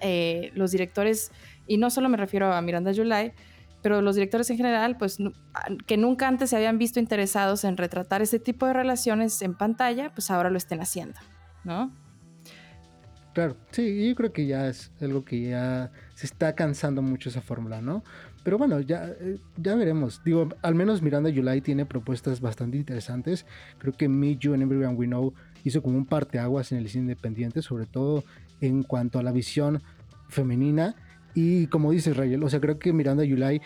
eh, 0.00 0.52
los 0.54 0.70
directores, 0.70 1.32
y 1.66 1.76
no 1.76 1.90
solo 1.90 2.08
me 2.08 2.16
refiero 2.16 2.52
a 2.52 2.62
Miranda 2.62 2.94
July, 2.94 3.32
pero 3.82 4.00
los 4.00 4.14
directores 4.14 4.48
en 4.48 4.56
general, 4.56 4.96
pues 4.96 5.18
que 5.86 5.98
nunca 5.98 6.28
antes 6.28 6.48
se 6.48 6.56
habían 6.56 6.78
visto 6.78 6.98
interesados 6.98 7.64
en 7.64 7.76
retratar 7.76 8.22
ese 8.22 8.38
tipo 8.38 8.66
de 8.66 8.72
relaciones 8.72 9.42
en 9.42 9.54
pantalla, 9.54 10.14
pues 10.14 10.30
ahora 10.30 10.48
lo 10.48 10.56
estén 10.56 10.80
haciendo, 10.80 11.20
¿no? 11.64 11.92
Claro, 13.34 13.56
sí, 13.72 14.08
yo 14.08 14.14
creo 14.14 14.32
que 14.32 14.46
ya 14.46 14.68
es 14.68 14.92
algo 15.02 15.24
que 15.24 15.48
ya 15.48 15.90
se 16.14 16.26
está 16.26 16.54
cansando 16.54 17.02
mucho 17.02 17.28
esa 17.28 17.40
fórmula, 17.40 17.80
¿no? 17.80 18.04
Pero 18.42 18.58
bueno, 18.58 18.80
ya, 18.80 19.08
eh, 19.20 19.38
ya 19.56 19.74
veremos. 19.74 20.22
Digo, 20.24 20.48
al 20.62 20.74
menos 20.74 21.02
Miranda 21.02 21.30
July 21.34 21.60
tiene 21.60 21.86
propuestas 21.86 22.40
bastante 22.40 22.76
interesantes. 22.76 23.46
Creo 23.78 23.92
que 23.92 24.08
Me, 24.08 24.36
You 24.36 24.54
and 24.54 24.62
Everyone 24.62 24.94
We 24.94 25.06
Know 25.06 25.34
hizo 25.64 25.82
como 25.82 25.96
un 25.96 26.06
parteaguas 26.06 26.72
en 26.72 26.78
el 26.78 26.88
cine 26.88 27.04
independiente, 27.04 27.62
sobre 27.62 27.86
todo 27.86 28.22
en 28.60 28.82
cuanto 28.82 29.18
a 29.18 29.22
la 29.22 29.32
visión 29.32 29.82
femenina. 30.28 30.94
Y 31.34 31.66
como 31.66 31.90
dices, 31.90 32.16
Rayel, 32.16 32.44
o 32.44 32.48
sea, 32.48 32.60
creo 32.60 32.78
que 32.78 32.92
Miranda 32.92 33.24
July 33.26 33.60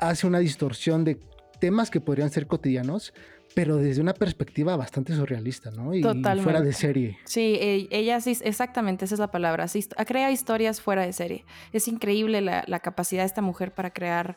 hace 0.00 0.26
una 0.26 0.40
distorsión 0.40 1.04
de 1.04 1.20
temas 1.60 1.90
que 1.90 2.00
podrían 2.00 2.30
ser 2.30 2.48
cotidianos, 2.48 3.14
pero 3.54 3.76
desde 3.76 4.00
una 4.00 4.14
perspectiva 4.14 4.76
bastante 4.76 5.14
surrealista, 5.14 5.70
¿no? 5.70 5.94
Y 5.94 6.02
fuera 6.02 6.60
de 6.60 6.72
serie. 6.72 7.18
Sí, 7.24 7.56
e, 7.60 7.88
ella 7.90 8.20
sí, 8.20 8.36
exactamente, 8.42 9.04
esa 9.04 9.14
es 9.14 9.20
la 9.20 9.30
palabra. 9.30 9.68
Sí, 9.68 9.86
crea 10.06 10.30
historias 10.30 10.80
fuera 10.80 11.02
de 11.02 11.12
serie. 11.12 11.44
Es 11.72 11.88
increíble 11.88 12.40
la, 12.40 12.80
capacidad 12.80 13.22
de 13.22 13.26
esta 13.26 13.42
mujer 13.42 13.72
para 13.72 13.90
crear 13.92 14.36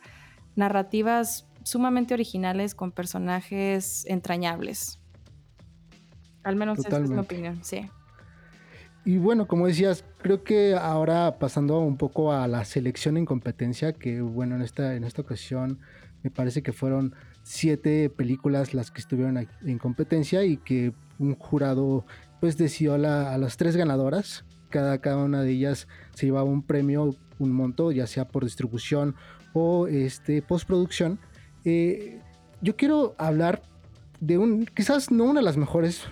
narrativas 0.56 1.48
sumamente 1.64 2.14
originales 2.14 2.76
con 2.76 2.92
personajes 2.92 4.06
entrañables. 4.08 5.00
Al 6.44 6.56
menos 6.56 6.80
esa 6.80 7.00
es 7.00 7.10
mi 7.10 7.18
opinión, 7.18 7.64
sí. 7.64 7.90
Y 9.04 9.18
bueno, 9.18 9.48
como 9.48 9.68
decías, 9.68 10.04
creo 10.20 10.44
que 10.44 10.74
ahora 10.74 11.38
pasando 11.38 11.80
un 11.80 11.98
poco 11.98 12.34
a 12.34 12.48
la 12.48 12.66
selección 12.66 13.18
en 13.18 13.26
competencia, 13.26 13.94
que 13.94 14.22
bueno, 14.22 14.56
en 14.56 14.62
esta, 14.62 14.96
en 14.96 15.04
esta 15.04 15.22
ocasión 15.22 15.80
me 16.24 16.32
parece 16.32 16.64
que 16.64 16.74
fueron 16.74 17.14
siete 17.46 18.10
películas 18.10 18.74
las 18.74 18.90
que 18.90 19.00
estuvieron 19.00 19.38
en 19.38 19.78
competencia 19.78 20.44
y 20.44 20.58
que 20.58 20.94
un 21.20 21.36
jurado 21.36 22.04
pues 22.42 22.58
decidió 22.58 22.96
a, 22.96 22.98
las 23.38 23.58
tres 23.58 23.78
ganadoras. 23.78 24.46
Cada, 24.72 24.98
cada 25.00 25.24
una 25.24 25.44
de 25.44 25.52
ellas 25.52 25.88
se 26.16 26.26
llevaba 26.26 26.50
un 26.50 26.64
premio, 26.64 27.16
un 27.38 27.52
monto, 27.52 27.92
ya 27.92 28.08
sea 28.08 28.28
por 28.28 28.44
distribución 28.44 29.16
o 29.54 29.86
este, 29.86 30.42
postproducción. 30.42 31.20
Eh, 31.66 32.20
yo 32.62 32.76
quiero 32.76 33.14
hablar 33.20 33.62
de 34.20 34.40
un, 34.40 34.66
quizás 34.66 35.12
no 35.12 35.26
una 35.26 35.42
de 35.42 35.46
las 35.46 35.56
mejores 35.56 36.04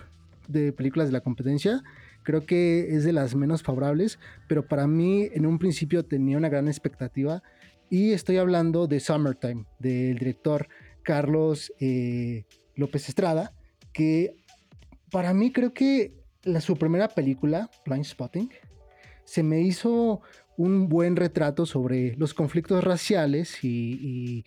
de 0.47 0.71
películas 0.71 1.07
de 1.07 1.13
la 1.13 1.21
competencia, 1.21 1.83
creo 2.21 2.45
que 2.45 2.95
es 2.95 3.05
de 3.05 3.11
las 3.11 3.33
menos 3.33 3.63
favorables, 3.63 4.19
pero 4.47 4.67
para 4.67 4.85
mí 4.85 5.29
en 5.33 5.47
un 5.47 5.57
principio 5.57 6.05
tenía 6.05 6.37
una 6.37 6.49
gran 6.49 6.67
expectativa 6.67 7.41
y 7.89 8.11
estoy 8.11 8.37
hablando 8.37 8.85
de 8.87 8.99
Summertime, 8.99 9.65
del 9.79 10.17
director 10.19 10.67
Carlos 11.03 11.71
eh, 11.79 12.45
López 12.75 13.09
Estrada, 13.09 13.53
que 13.91 14.35
para 15.11 15.33
mí 15.33 15.51
creo 15.51 15.73
que 15.73 16.13
la, 16.43 16.61
su 16.61 16.75
primera 16.75 17.07
película, 17.07 17.69
Blind 17.85 18.05
Spotting, 18.05 18.49
se 19.25 19.43
me 19.43 19.61
hizo 19.61 20.21
un 20.57 20.89
buen 20.89 21.15
retrato 21.15 21.65
sobre 21.65 22.15
los 22.17 22.33
conflictos 22.33 22.83
raciales 22.83 23.63
y, 23.63 24.43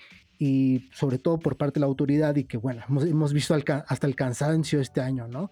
sobre 0.92 1.18
todo 1.18 1.38
por 1.38 1.56
parte 1.56 1.74
de 1.74 1.80
la 1.80 1.86
autoridad 1.86 2.36
y 2.36 2.44
que 2.44 2.56
bueno, 2.56 2.82
hemos, 2.88 3.32
visto 3.32 3.54
hasta 3.54 4.06
el 4.06 4.14
cansancio 4.14 4.80
este 4.80 5.00
año, 5.00 5.28
¿no? 5.28 5.50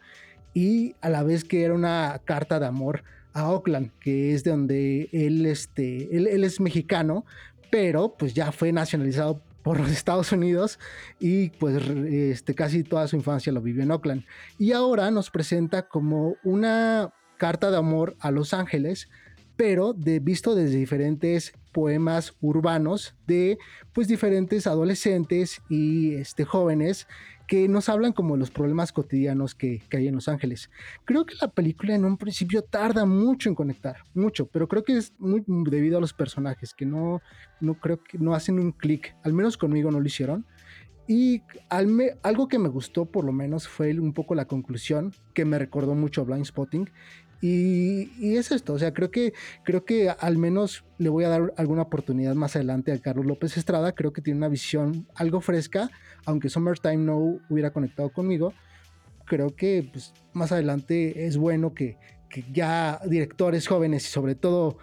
Y 0.53 0.95
a 1.01 1.09
la 1.09 1.23
vez 1.23 1.43
que 1.43 1.65
era 1.65 1.75
una 1.75 2.21
carta 2.25 2.61
de 2.61 2.67
amor 2.67 3.03
a 3.33 3.51
Oakland, 3.51 3.91
que 3.99 4.35
es 4.35 4.45
de 4.45 4.51
donde 4.51 5.09
él, 5.13 5.47
este, 5.47 6.17
él 6.17 6.45
es 6.45 6.61
mexicano, 6.61 7.25
pero 7.71 8.15
pues 8.17 8.35
ya 8.35 8.53
fue 8.53 8.73
nacionalizado 8.73 9.43
por 9.65 9.81
los 9.81 9.91
Estados 9.91 10.31
Unidos 10.31 10.79
y 11.19 11.49
pues 11.49 11.83
este, 11.89 12.55
casi 12.55 12.85
toda 12.85 13.09
su 13.09 13.17
infancia 13.17 13.51
lo 13.51 13.63
vivió 13.63 13.83
en 13.83 13.91
Oakland. 13.91 14.25
Y 14.59 14.73
ahora 14.73 15.11
nos 15.11 15.31
presenta 15.31 15.89
como 15.89 16.37
una 16.45 17.13
carta 17.39 17.71
de 17.71 17.79
amor 17.79 18.15
a 18.21 18.31
Los 18.31 18.55
Ángeles, 18.55 19.09
pero 19.57 19.93
de, 19.93 20.21
visto 20.21 20.55
desde 20.55 20.77
diferentes 20.77 21.53
poemas 21.73 22.35
urbanos 22.41 23.15
de 23.27 23.59
pues 23.93 24.09
diferentes 24.09 24.67
adolescentes 24.67 25.61
y 25.69 26.15
este, 26.15 26.45
jóvenes 26.45 27.07
que 27.47 27.69
nos 27.69 27.89
hablan 27.89 28.13
como 28.13 28.37
los 28.37 28.51
problemas 28.51 28.93
cotidianos 28.93 29.55
que, 29.55 29.83
hay 29.93 30.09
en 30.09 30.15
Los 30.15 30.29
Ángeles. 30.29 30.71
Creo 31.05 31.27
que 31.27 31.35
la 31.41 31.49
película 31.49 31.95
en 31.95 32.05
un 32.05 32.17
principio 32.17 32.63
tarda 32.63 33.05
mucho 33.05 33.49
en 33.49 33.55
conectar, 33.55 33.97
mucho, 34.15 34.47
pero 34.47 34.67
creo 34.67 34.83
que 34.83 34.97
es 34.97 35.13
muy 35.19 35.45
debido 35.47 35.99
a 35.99 36.01
los 36.01 36.15
personajes, 36.15 36.73
que 36.73 36.87
no, 36.87 37.21
no 37.61 37.75
creo 37.75 38.03
que 38.03 38.19
no 38.19 38.35
hacen 38.35 38.59
un 38.59 38.73
clic, 38.73 39.15
al 39.23 39.35
menos 39.35 39.59
conmigo 39.59 39.91
no 39.91 40.01
lo 40.01 40.07
hicieron. 40.07 40.47
Y 41.07 41.43
algo 41.69 42.49
que 42.49 42.59
me 42.59 42.71
gustó 42.71 43.05
por 43.05 43.27
lo 43.27 43.33
menos 43.33 43.69
fue 43.69 43.93
un 43.99 44.15
poco 44.15 44.35
la 44.35 44.47
conclusión, 44.47 45.13
que 45.35 45.45
me 45.45 45.59
recordó 45.59 45.95
mucho 45.95 46.23
a 46.23 46.25
Blind 46.25 46.47
Spotting, 46.47 46.89
y, 47.47 48.37
es 48.37 48.51
esto, 48.53 48.73
o 48.73 48.79
sea, 48.79 48.95
creo 48.95 49.11
que, 49.11 49.35
creo 49.65 49.85
que 49.85 50.09
al 50.09 50.39
menos 50.39 50.87
le 50.97 51.11
voy 51.11 51.25
a 51.25 51.29
dar 51.29 51.53
alguna 51.59 51.83
oportunidad 51.83 52.35
más 52.35 52.57
adelante 52.57 52.91
a 52.91 52.99
Carlos 52.99 53.27
López 53.27 53.59
Estrada. 53.59 53.93
Creo 53.93 54.15
que 54.15 54.23
tiene 54.23 54.39
una 54.39 54.49
visión 54.49 55.07
algo 55.15 55.43
fresca, 55.43 55.91
aunque 56.25 56.49
Summertime 56.49 56.97
no 56.97 57.39
hubiera 57.51 57.71
conectado 57.71 58.09
conmigo. 58.09 58.55
Creo 59.27 59.55
que 59.55 59.87
pues, 59.93 60.15
más 60.33 60.53
adelante 60.53 61.27
es 61.27 61.37
bueno 61.37 61.75
que, 61.75 61.99
que 62.31 62.47
ya 62.51 62.99
directores 63.05 63.69
jóvenes 63.69 64.07
y 64.07 64.11
sobre 64.11 64.37
todo 64.37 64.79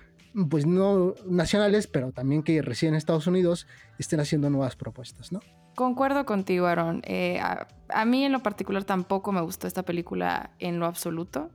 pues 0.48 0.68
no 0.68 1.16
nacionales, 1.26 1.88
pero 1.88 2.12
también 2.12 2.44
que 2.44 2.62
recién 2.62 2.94
en 2.94 2.98
Estados 2.98 3.26
Unidos 3.26 3.66
estén 3.98 4.20
haciendo 4.20 4.52
nuevas 4.52 4.76
propuestas, 4.76 5.32
¿no? 5.32 5.40
Concuerdo 5.76 6.28
contigo, 6.28 6.68
Aaron. 6.68 7.02
Eh, 7.06 7.40
a, 7.40 8.06
mí 8.06 8.24
en 8.24 8.32
lo 8.32 8.44
particular 8.44 8.84
tampoco 8.84 9.32
me 9.32 9.42
gustó 9.42 9.66
esta 9.66 9.82
película 9.82 10.52
en 10.60 10.80
lo 10.80 10.86
absoluto 10.86 11.50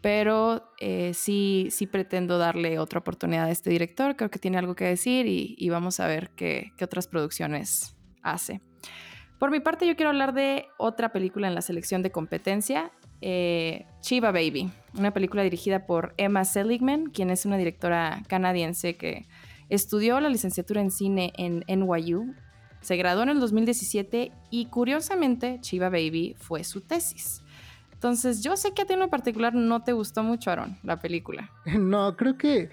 pero 0.00 0.72
eh, 0.80 1.12
sí, 1.14 1.68
sí 1.70 1.86
pretendo 1.86 2.38
darle 2.38 2.78
otra 2.78 3.00
oportunidad 3.00 3.46
a 3.46 3.50
este 3.50 3.70
director, 3.70 4.16
creo 4.16 4.30
que 4.30 4.38
tiene 4.38 4.58
algo 4.58 4.74
que 4.74 4.84
decir 4.84 5.26
y, 5.26 5.68
vamos 5.68 6.00
a 6.00 6.06
ver 6.06 6.30
qué, 6.30 6.72
otras 6.82 7.06
producciones 7.06 7.96
hace. 8.22 8.60
Por 9.38 9.50
mi 9.50 9.60
parte, 9.60 9.86
yo 9.86 9.96
quiero 9.96 10.10
hablar 10.10 10.34
de 10.34 10.66
otra 10.78 11.12
película 11.12 11.48
en 11.48 11.54
la 11.54 11.62
selección 11.62 12.02
de 12.02 12.10
competencia, 12.10 12.92
eh, 13.22 13.86
Chiva 14.00 14.32
Baby, 14.32 14.70
una 14.94 15.12
película 15.12 15.42
dirigida 15.42 15.86
por 15.86 16.14
Emma 16.16 16.44
Seligman, 16.44 17.06
quien 17.06 17.30
es 17.30 17.44
una 17.44 17.58
directora 17.58 18.22
canadiense 18.28 18.96
que 18.96 19.26
estudió 19.68 20.20
la 20.20 20.28
licenciatura 20.28 20.80
en 20.80 20.90
cine 20.90 21.32
en 21.36 21.64
NYU, 21.68 22.34
se 22.80 22.96
graduó 22.96 23.22
en 23.22 23.28
el 23.28 23.40
2017 23.40 24.32
y 24.50 24.66
curiosamente 24.66 25.58
Chiva 25.60 25.90
Baby 25.90 26.34
fue 26.38 26.64
su 26.64 26.80
tesis. 26.80 27.42
Entonces, 28.00 28.42
yo 28.42 28.56
sé 28.56 28.72
que 28.72 28.80
a 28.80 28.86
ti 28.86 28.94
en 28.94 29.00
lo 29.00 29.10
particular 29.10 29.54
no 29.54 29.82
te 29.82 29.92
gustó 29.92 30.22
mucho, 30.22 30.50
Aaron, 30.50 30.78
la 30.82 30.96
película. 30.96 31.50
No, 31.78 32.16
creo 32.16 32.38
que 32.38 32.70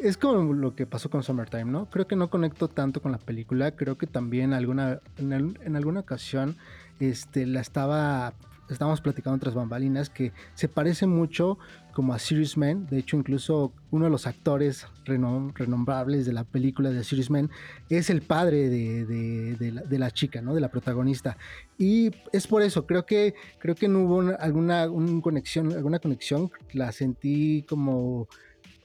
es 0.00 0.16
como 0.16 0.52
lo 0.52 0.76
que 0.76 0.86
pasó 0.86 1.10
con 1.10 1.24
Summertime, 1.24 1.64
¿no? 1.64 1.90
Creo 1.90 2.06
que 2.06 2.14
no 2.14 2.30
conecto 2.30 2.68
tanto 2.68 3.02
con 3.02 3.10
la 3.10 3.18
película. 3.18 3.72
Creo 3.72 3.98
que 3.98 4.06
también 4.06 4.52
alguna, 4.52 5.00
en, 5.18 5.74
alguna 5.74 5.98
ocasión 5.98 6.56
este, 7.00 7.46
la 7.46 7.60
estaba 7.60 8.32
estábamos 8.68 9.00
platicando 9.00 9.38
otras 9.38 9.54
bambalinas 9.54 10.08
que 10.08 10.32
se 10.54 10.68
parece 10.68 11.08
mucho 11.08 11.58
como 12.00 12.14
a 12.14 12.18
Serious 12.18 12.56
Man. 12.56 12.86
De 12.88 12.96
hecho, 12.96 13.18
incluso 13.18 13.74
uno 13.90 14.06
de 14.06 14.10
los 14.10 14.26
actores 14.26 14.86
renombrables 15.04 16.24
de 16.24 16.32
la 16.32 16.44
película 16.44 16.88
de 16.88 17.04
Serious 17.04 17.28
Man 17.28 17.50
es 17.90 18.08
el 18.08 18.22
padre 18.22 18.70
de, 18.70 19.98
la, 19.98 20.10
chica, 20.10 20.40
¿no? 20.40 20.54
De 20.54 20.62
la 20.62 20.70
protagonista. 20.70 21.36
Y 21.76 22.10
es 22.32 22.46
por 22.46 22.62
eso, 22.62 22.86
creo 22.86 23.04
que, 23.04 23.34
creo 23.58 23.74
que 23.74 23.86
no 23.86 24.04
hubo 24.04 24.34
alguna 24.38 24.88
conexión, 25.20 25.74
alguna 25.74 25.98
conexión. 25.98 26.50
La 26.72 26.90
sentí 26.90 27.66
como 27.68 28.28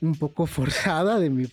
un 0.06 0.16
poco 0.16 0.46
forzada 0.48 1.20
de 1.20 1.30
mi, 1.30 1.46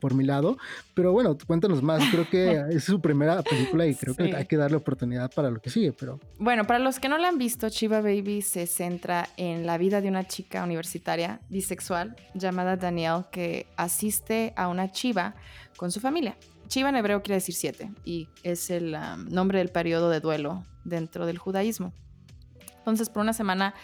por 0.00 0.14
mi 0.14 0.24
lado, 0.24 0.58
pero 0.94 1.12
bueno, 1.12 1.36
cuéntanos 1.46 1.82
más, 1.82 2.02
creo 2.10 2.28
que 2.28 2.62
es 2.70 2.84
su 2.84 3.00
primera 3.00 3.42
película 3.42 3.86
y 3.86 3.94
creo 3.94 4.14
que 4.14 4.34
hay 4.34 4.46
que 4.46 4.56
darle 4.56 4.76
oportunidad 4.76 5.30
para 5.32 5.50
lo 5.50 5.60
que 5.60 5.70
sigue, 5.70 5.92
pero... 5.92 6.20
Bueno, 6.38 6.66
para 6.66 6.78
los 6.78 6.98
que 6.98 7.08
no 7.08 7.18
la 7.18 7.28
han 7.28 7.38
visto, 7.38 7.68
Chiva 7.70 8.00
Baby 8.00 8.42
se 8.42 8.66
centra 8.66 9.28
en 9.36 9.66
la 9.66 9.78
vida 9.78 10.00
de 10.00 10.08
una 10.08 10.26
chica 10.26 10.64
universitaria 10.64 11.40
bisexual 11.48 12.16
llamada 12.34 12.76
Danielle 12.76 13.24
que 13.30 13.66
asiste 13.76 14.52
a 14.56 14.68
una 14.68 14.90
chiva 14.90 15.34
con 15.76 15.90
su 15.90 16.00
familia. 16.00 16.36
Chiva 16.68 16.90
en 16.90 16.96
hebreo 16.96 17.22
quiere 17.22 17.36
decir 17.36 17.54
siete 17.54 17.90
y 18.04 18.28
es 18.42 18.70
el 18.70 18.94
um, 18.94 19.24
nombre 19.28 19.58
del 19.58 19.70
periodo 19.70 20.10
de 20.10 20.20
duelo 20.20 20.66
dentro 20.84 21.24
del 21.24 21.38
judaísmo. 21.38 21.92
Entonces, 22.78 23.10
por 23.10 23.22
una 23.22 23.32
semana 23.32 23.74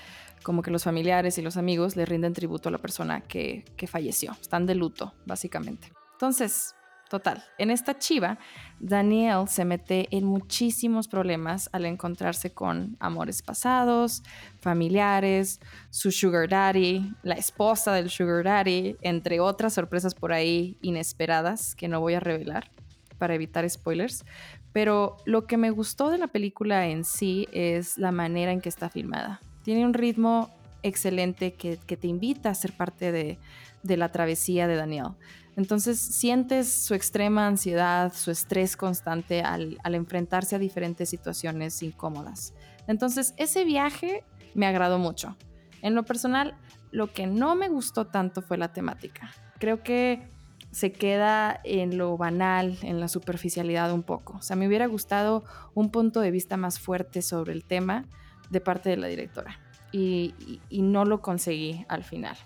como 0.44 0.62
que 0.62 0.70
los 0.70 0.84
familiares 0.84 1.38
y 1.38 1.42
los 1.42 1.56
amigos 1.56 1.96
le 1.96 2.04
rinden 2.04 2.34
tributo 2.34 2.68
a 2.68 2.72
la 2.72 2.78
persona 2.78 3.22
que, 3.22 3.64
falleció. 3.88 4.32
Están 4.40 4.66
de 4.66 4.76
luto, 4.76 5.12
básicamente. 5.26 5.92
Entonces, 6.12 6.76
Total, 7.10 7.44
en 7.58 7.70
esta 7.70 7.98
chiva, 7.98 8.38
Daniel 8.80 9.46
se 9.46 9.66
mete 9.66 10.08
en 10.10 10.24
muchísimos 10.24 11.06
problemas 11.06 11.68
al 11.70 11.84
encontrarse 11.84 12.54
con 12.54 12.96
amores 12.98 13.42
pasados, 13.42 14.22
familiares, 14.58 15.60
su 15.90 16.10
sugar 16.10 16.48
daddy, 16.48 17.12
la 17.22 17.34
esposa 17.34 17.92
del 17.92 18.08
sugar 18.08 18.42
daddy, 18.42 18.96
entre 19.02 19.38
otras 19.38 19.74
sorpresas 19.74 20.14
por 20.14 20.32
ahí 20.32 20.78
inesperadas 20.80 21.76
que 21.76 21.88
no 21.88 22.00
voy 22.00 22.14
a 22.14 22.20
revelar 22.20 22.70
para 23.18 23.34
evitar 23.34 23.68
spoilers. 23.68 24.24
Pero 24.72 25.18
lo 25.26 25.46
que 25.46 25.58
me 25.58 25.70
gustó 25.70 26.10
de 26.10 26.18
la 26.18 26.28
película 26.28 26.88
en 26.88 27.04
sí 27.04 27.46
es 27.52 27.96
la 27.98 28.12
manera 28.12 28.50
en 28.50 28.62
que 28.62 28.70
está 28.70 28.88
filmada. 28.88 29.40
Tiene 29.64 29.85
un 29.85 29.94
ritmo 29.94 30.50
excelente 30.85 31.54
que, 31.54 31.76
te 31.76 32.06
invita 32.06 32.50
a 32.50 32.54
ser 32.54 32.73
parte 32.73 33.11
de, 33.11 33.38
la 33.83 34.12
travesía 34.12 34.68
de 34.68 34.76
Daniel. 34.76 35.09
Entonces 35.56 35.99
sientes 35.99 36.73
su 36.73 36.94
extrema 36.94 37.47
ansiedad, 37.47 38.12
su 38.12 38.30
estrés 38.30 38.76
constante 38.76 39.42
al, 39.42 39.78
enfrentarse 39.85 40.54
a 40.54 40.59
diferentes 40.59 41.09
situaciones 41.09 41.83
incómodas. 41.83 42.54
Entonces 42.87 43.35
ese 43.38 43.64
viaje 43.64 44.25
me 44.54 44.66
agradó 44.66 44.99
mucho. 44.99 45.37
En 45.80 45.94
lo 45.94 46.04
personal, 46.04 46.54
lo 46.90 47.12
que 47.12 47.26
no 47.26 47.54
me 47.54 47.68
gustó 47.68 48.06
tanto 48.06 48.42
fue 48.42 48.59
la 48.59 48.73
temática. 48.73 49.30
Creo 49.59 49.83
que 49.83 50.28
se 50.71 50.92
queda 50.92 51.61
en 51.64 51.97
lo 51.97 52.16
banal, 52.18 52.76
en 52.83 53.00
la 53.00 53.09
superficialidad 53.09 53.92
un 53.92 54.02
poco. 54.02 54.37
O 54.38 54.42
sea, 54.42 54.56
me 54.56 54.66
hubiera 54.66 54.87
gustado 54.87 55.44
un 55.73 55.90
punto 55.90 56.21
de 56.21 56.30
vista 56.30 56.56
más 56.56 56.80
fuerte 56.80 57.23
sobre 57.23 57.52
el 57.52 57.64
tema 57.64 58.06
de 58.50 58.60
parte 58.60 58.90
de 58.90 58.96
la 58.96 59.06
directora. 59.06 59.58
y 59.92 60.58
no 60.70 61.04
lo 61.04 61.20
conseguí 61.22 61.84
al 61.88 62.02
final. 62.02 62.36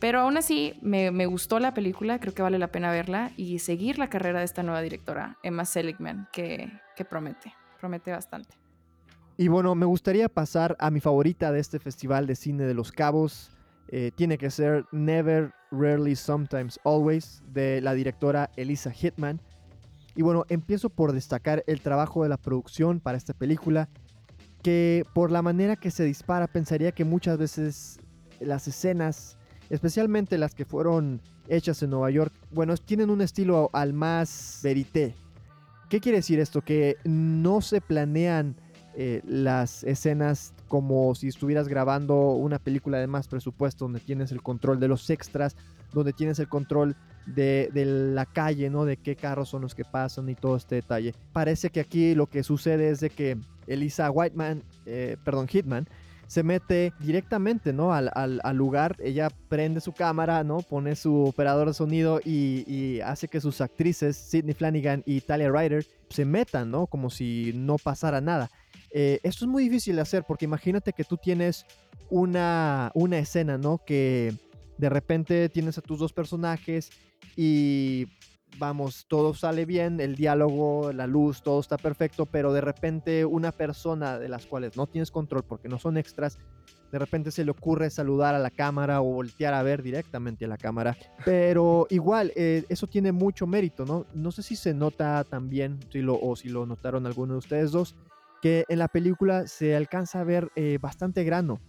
Pero 0.00 0.20
aún 0.20 0.38
así, 0.38 0.72
me, 0.80 1.26
gustó 1.26 1.60
la 1.60 1.74
película, 1.74 2.18
creo 2.18 2.32
que 2.32 2.40
vale 2.40 2.58
la 2.58 2.68
pena 2.68 2.90
verla 2.90 3.32
y 3.36 3.58
seguir 3.58 3.98
la 3.98 4.08
carrera 4.08 4.38
de 4.38 4.46
esta 4.46 4.62
nueva 4.62 4.80
directora, 4.80 5.36
Emma 5.42 5.66
Seligman, 5.66 6.26
que, 6.32 6.72
promete, 7.08 7.52
promete 7.78 8.10
bastante. 8.10 8.56
Y 9.36 9.48
bueno, 9.48 9.74
me 9.74 9.84
gustaría 9.84 10.30
pasar 10.30 10.74
a 10.80 10.90
mi 10.90 11.00
favorita 11.00 11.52
de 11.52 11.60
este 11.60 11.78
Festival 11.78 12.26
de 12.26 12.34
Cine 12.34 12.64
de 12.64 12.72
los 12.72 12.92
Cabos. 12.92 13.50
Eh, 13.88 14.10
tiene 14.14 14.38
que 14.38 14.50
ser 14.50 14.86
Never, 14.90 15.52
Rarely, 15.70 16.16
Sometimes, 16.16 16.80
Always, 16.84 17.42
de 17.52 17.82
la 17.82 17.92
directora 17.92 18.50
Elisa 18.56 18.92
Hitman. 18.92 19.40
Y 20.14 20.22
bueno, 20.22 20.46
empiezo 20.48 20.88
por 20.88 21.12
destacar 21.12 21.62
el 21.66 21.82
trabajo 21.82 22.22
de 22.22 22.30
la 22.30 22.38
producción 22.38 23.00
para 23.00 23.18
esta 23.18 23.34
película, 23.34 23.90
que 24.62 25.04
por 25.14 25.30
la 25.30 25.42
manera 25.42 25.76
que 25.76 25.90
se 25.90 26.04
dispara 26.04 26.46
pensaría 26.46 26.92
que 26.92 27.04
muchas 27.04 27.38
veces 27.38 28.00
las 28.40 28.68
escenas 28.68 29.38
especialmente 29.70 30.36
las 30.36 30.54
que 30.54 30.64
fueron 30.64 31.22
hechas 31.48 31.82
en 31.82 31.90
Nueva 31.90 32.10
York, 32.10 32.32
bueno, 32.50 32.76
tienen 32.76 33.08
un 33.08 33.22
estilo 33.22 33.70
al 33.72 33.92
más 33.92 34.60
verité. 34.62 35.14
¿Qué 35.88 36.00
quiere 36.00 36.18
decir 36.18 36.38
esto? 36.38 36.60
Que 36.60 36.96
no 37.04 37.60
se 37.60 37.80
planean 37.80 38.56
eh, 38.96 39.22
las 39.24 39.82
escenas 39.84 40.52
como 40.68 41.14
si 41.14 41.28
estuvieras 41.28 41.68
grabando 41.68 42.32
una 42.32 42.58
película 42.58 42.98
de 42.98 43.06
más 43.06 43.28
presupuesto, 43.28 43.86
donde 43.86 44.00
tienes 44.00 44.30
el 44.32 44.42
control 44.42 44.78
de 44.78 44.88
los 44.88 45.08
extras, 45.10 45.56
donde 45.92 46.12
tienes 46.12 46.38
el 46.38 46.48
control 46.48 46.96
de, 47.26 47.70
la 47.74 48.26
calle, 48.26 48.70
¿no? 48.70 48.84
De 48.84 48.96
qué 48.96 49.16
carros 49.16 49.48
son 49.48 49.62
los 49.62 49.74
que 49.74 49.84
pasan 49.84 50.28
y 50.28 50.34
todo 50.34 50.56
este 50.56 50.76
detalle. 50.76 51.14
Parece 51.32 51.70
que 51.70 51.80
aquí 51.80 52.14
lo 52.14 52.26
que 52.26 52.42
sucede 52.42 52.90
es 52.90 53.00
de 53.00 53.10
que 53.10 53.36
Elisa 53.70 54.10
Whiteman, 54.10 54.62
eh, 54.86 55.16
perdón, 55.24 55.48
Hitman, 55.48 55.88
se 56.26 56.44
mete 56.44 56.92
directamente, 57.00 57.72
¿no? 57.72 57.92
Al, 57.92 58.56
lugar, 58.56 58.96
ella 59.00 59.30
prende 59.48 59.80
su 59.80 59.92
cámara, 59.92 60.44
¿no? 60.44 60.58
Pone 60.58 60.94
su 60.94 61.24
operador 61.24 61.66
de 61.66 61.74
sonido 61.74 62.20
y, 62.24 63.00
hace 63.00 63.26
que 63.26 63.40
sus 63.40 63.60
actrices, 63.60 64.16
Sidney 64.16 64.54
Flanagan 64.54 65.02
y 65.06 65.22
Talia 65.22 65.50
Ryder, 65.50 65.84
se 66.08 66.24
metan, 66.24 66.70
¿no? 66.70 66.86
Como 66.86 67.10
si 67.10 67.52
no 67.56 67.78
pasara 67.78 68.20
nada. 68.20 68.48
Eh, 68.92 69.18
esto 69.24 69.44
es 69.44 69.50
muy 69.50 69.64
difícil 69.64 69.96
de 69.96 70.02
hacer 70.02 70.22
porque 70.22 70.44
imagínate 70.44 70.92
que 70.92 71.02
tú 71.02 71.16
tienes 71.16 71.66
una, 72.10 72.92
una 72.94 73.18
escena, 73.18 73.58
¿no? 73.58 73.78
Que 73.84 74.32
de 74.78 74.88
repente 74.88 75.48
tienes 75.48 75.78
a 75.78 75.82
tus 75.82 75.98
dos 75.98 76.12
personajes 76.12 76.90
y 77.36 78.06
vamos, 78.58 79.06
todo 79.08 79.34
sale 79.34 79.64
bien, 79.64 80.00
el 80.00 80.16
diálogo, 80.16 80.92
la 80.92 81.06
luz, 81.06 81.42
todo 81.42 81.60
está 81.60 81.76
perfecto, 81.76 82.26
pero 82.26 82.52
de 82.52 82.60
repente 82.60 83.24
una 83.24 83.52
persona 83.52 84.18
de 84.18 84.28
las 84.28 84.46
cuales 84.46 84.76
no 84.76 84.86
tienes 84.86 85.10
control 85.10 85.44
porque 85.44 85.68
no 85.68 85.78
son 85.78 85.96
extras, 85.96 86.38
de 86.92 86.98
repente 86.98 87.30
se 87.30 87.44
le 87.44 87.50
ocurre 87.52 87.88
saludar 87.90 88.34
a 88.34 88.38
la 88.38 88.50
cámara 88.50 89.00
o 89.00 89.04
voltear 89.04 89.54
a 89.54 89.62
ver 89.62 89.82
directamente 89.82 90.44
a 90.44 90.48
la 90.48 90.58
cámara. 90.58 90.96
Pero 91.24 91.86
igual, 91.90 92.32
eh, 92.34 92.64
eso 92.68 92.86
tiene 92.86 93.12
mucho 93.12 93.46
mérito, 93.46 93.84
¿no? 93.84 94.06
No 94.12 94.32
sé 94.32 94.42
si 94.42 94.56
se 94.56 94.74
nota 94.74 95.24
también, 95.24 95.78
si 95.90 96.00
lo, 96.00 96.18
o 96.20 96.34
si 96.36 96.48
lo 96.48 96.66
notaron 96.66 97.06
algunos 97.06 97.34
de 97.34 97.38
ustedes 97.38 97.70
dos, 97.70 97.96
que 98.42 98.64
en 98.68 98.78
la 98.78 98.88
película 98.88 99.46
se 99.46 99.76
alcanza 99.76 100.20
a 100.20 100.24
ver 100.24 100.50
eh, 100.56 100.78
bastante 100.80 101.24
grano. 101.24 101.60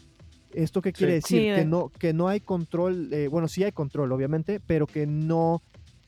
¿Esto 0.54 0.82
qué 0.82 0.92
quiere 0.92 1.14
decir? 1.14 1.56
que, 1.56 1.66
no, 1.66 1.90
que 1.90 2.14
no 2.14 2.28
hay 2.28 2.42
control, 2.42 3.14
eh, 3.14 3.28
bueno, 3.30 3.48
sí 3.48 3.64
hay 3.64 3.72
control, 3.72 4.12
obviamente, 4.12 4.60
pero 4.60 4.86
que 4.86 5.06
no 5.06 5.62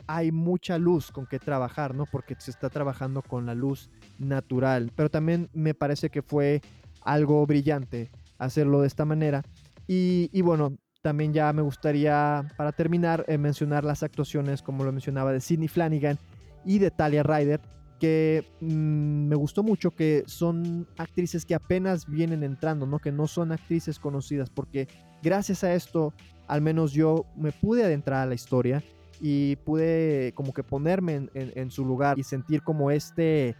hay 0.08 0.32
mucha 0.32 0.78
luz 0.78 1.12
con 1.12 1.26
que 1.26 1.40
trabajar, 1.40 1.96
¿no? 1.96 2.06
Porque 2.06 2.36
se 2.38 2.52
está 2.52 2.70
trabajando 2.70 3.22
con 3.22 3.46
la 3.46 3.56
luz 3.56 3.90
natural. 4.20 4.92
Pero 4.96 5.10
también 5.10 5.50
me 5.54 5.74
parece 5.74 6.10
que 6.10 6.22
fue 6.22 6.62
algo 7.02 7.46
brillante 7.46 8.12
hacerlo 8.38 8.82
de 8.82 8.88
esta 8.88 9.06
manera. 9.06 9.44
Y, 9.88 10.42
bueno, 10.42 10.78
también 11.02 11.34
ya 11.34 11.52
me 11.54 11.62
gustaría, 11.62 12.48
para 12.58 12.72
terminar, 12.72 13.26
eh, 13.28 13.38
mencionar 13.38 13.84
las 13.84 14.04
actuaciones, 14.04 14.62
como 14.62 14.84
lo 14.84 14.92
mencionaba, 14.92 15.34
de 15.34 15.42
Sidney 15.42 15.68
Flanagan 15.68 16.18
y 16.66 16.80
de 16.80 16.90
Talia 16.90 17.24
Ryder, 17.24 17.60
que 18.00 18.46
mm, 18.62 19.28
me 19.28 19.36
gustó 19.36 19.64
mucho, 19.64 19.92
que 19.92 20.24
son 20.26 20.88
actrices 20.98 21.46
que 21.46 21.56
apenas 21.56 22.08
vienen 22.08 22.44
entrando, 22.44 22.86
¿no? 22.86 23.00
Que 23.00 23.12
no 23.12 23.28
son 23.28 23.52
actrices 23.52 24.00
conocidas, 24.00 24.50
porque 24.50 24.88
gracias 25.22 25.64
a 25.64 25.74
esto, 25.74 26.14
al 26.48 26.62
menos 26.62 26.94
yo 26.94 27.26
me 27.36 27.52
pude 27.52 27.84
adentrar 27.84 28.22
a 28.22 28.26
la 28.26 28.36
historia 28.36 28.84
y 29.26 29.56
pude 29.56 30.34
como 30.36 30.54
que 30.54 30.64
ponerme 30.64 31.30
en, 31.34 31.72
su 31.72 31.86
lugar 31.86 32.20
y 32.20 32.24
sentir 32.24 32.62
como 32.62 32.92
este, 32.92 33.56